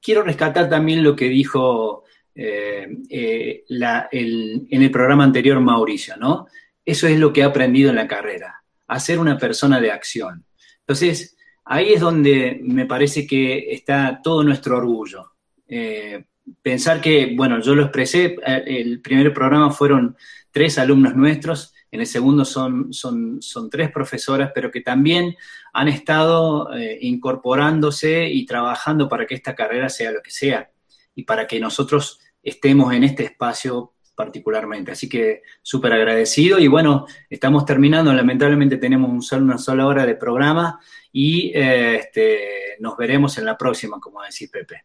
[0.00, 2.04] quiero rescatar también lo que dijo
[2.34, 6.46] eh, eh, en el programa anterior Mauricio, ¿no?
[6.84, 10.44] Eso es lo que he aprendido en la carrera, a ser una persona de acción.
[10.80, 11.36] Entonces,
[11.70, 15.34] ahí es donde me parece que está todo nuestro orgullo.
[15.68, 16.24] Eh,
[16.60, 20.16] pensar que, bueno, yo lo expresé, eh, el primer programa fueron
[20.50, 25.36] tres alumnos nuestros, en el segundo son, son, son tres profesoras, pero que también
[25.72, 30.68] han estado eh, incorporándose y trabajando para que esta carrera sea lo que sea
[31.14, 34.92] y para que nosotros estemos en este espacio particularmente.
[34.92, 40.78] Así que súper agradecido y bueno, estamos terminando, lamentablemente tenemos una sola hora de programa
[41.10, 44.84] y eh, este, nos veremos en la próxima, como decía Pepe.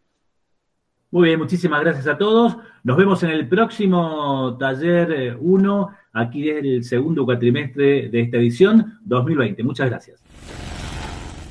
[1.11, 2.55] Muy bien, muchísimas gracias a todos.
[2.85, 8.37] Nos vemos en el próximo taller 1, eh, aquí es el segundo cuatrimestre de esta
[8.37, 9.61] edición 2020.
[9.63, 10.23] Muchas gracias.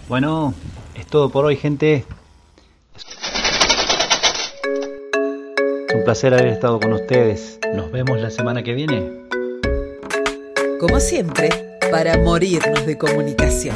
[0.09, 0.55] Bueno,
[0.95, 2.07] es todo por hoy, gente.
[6.05, 7.59] Un placer haber estado con ustedes.
[7.75, 9.11] Nos vemos la semana que viene.
[10.79, 11.49] Como siempre,
[11.91, 13.75] para morirnos de comunicación.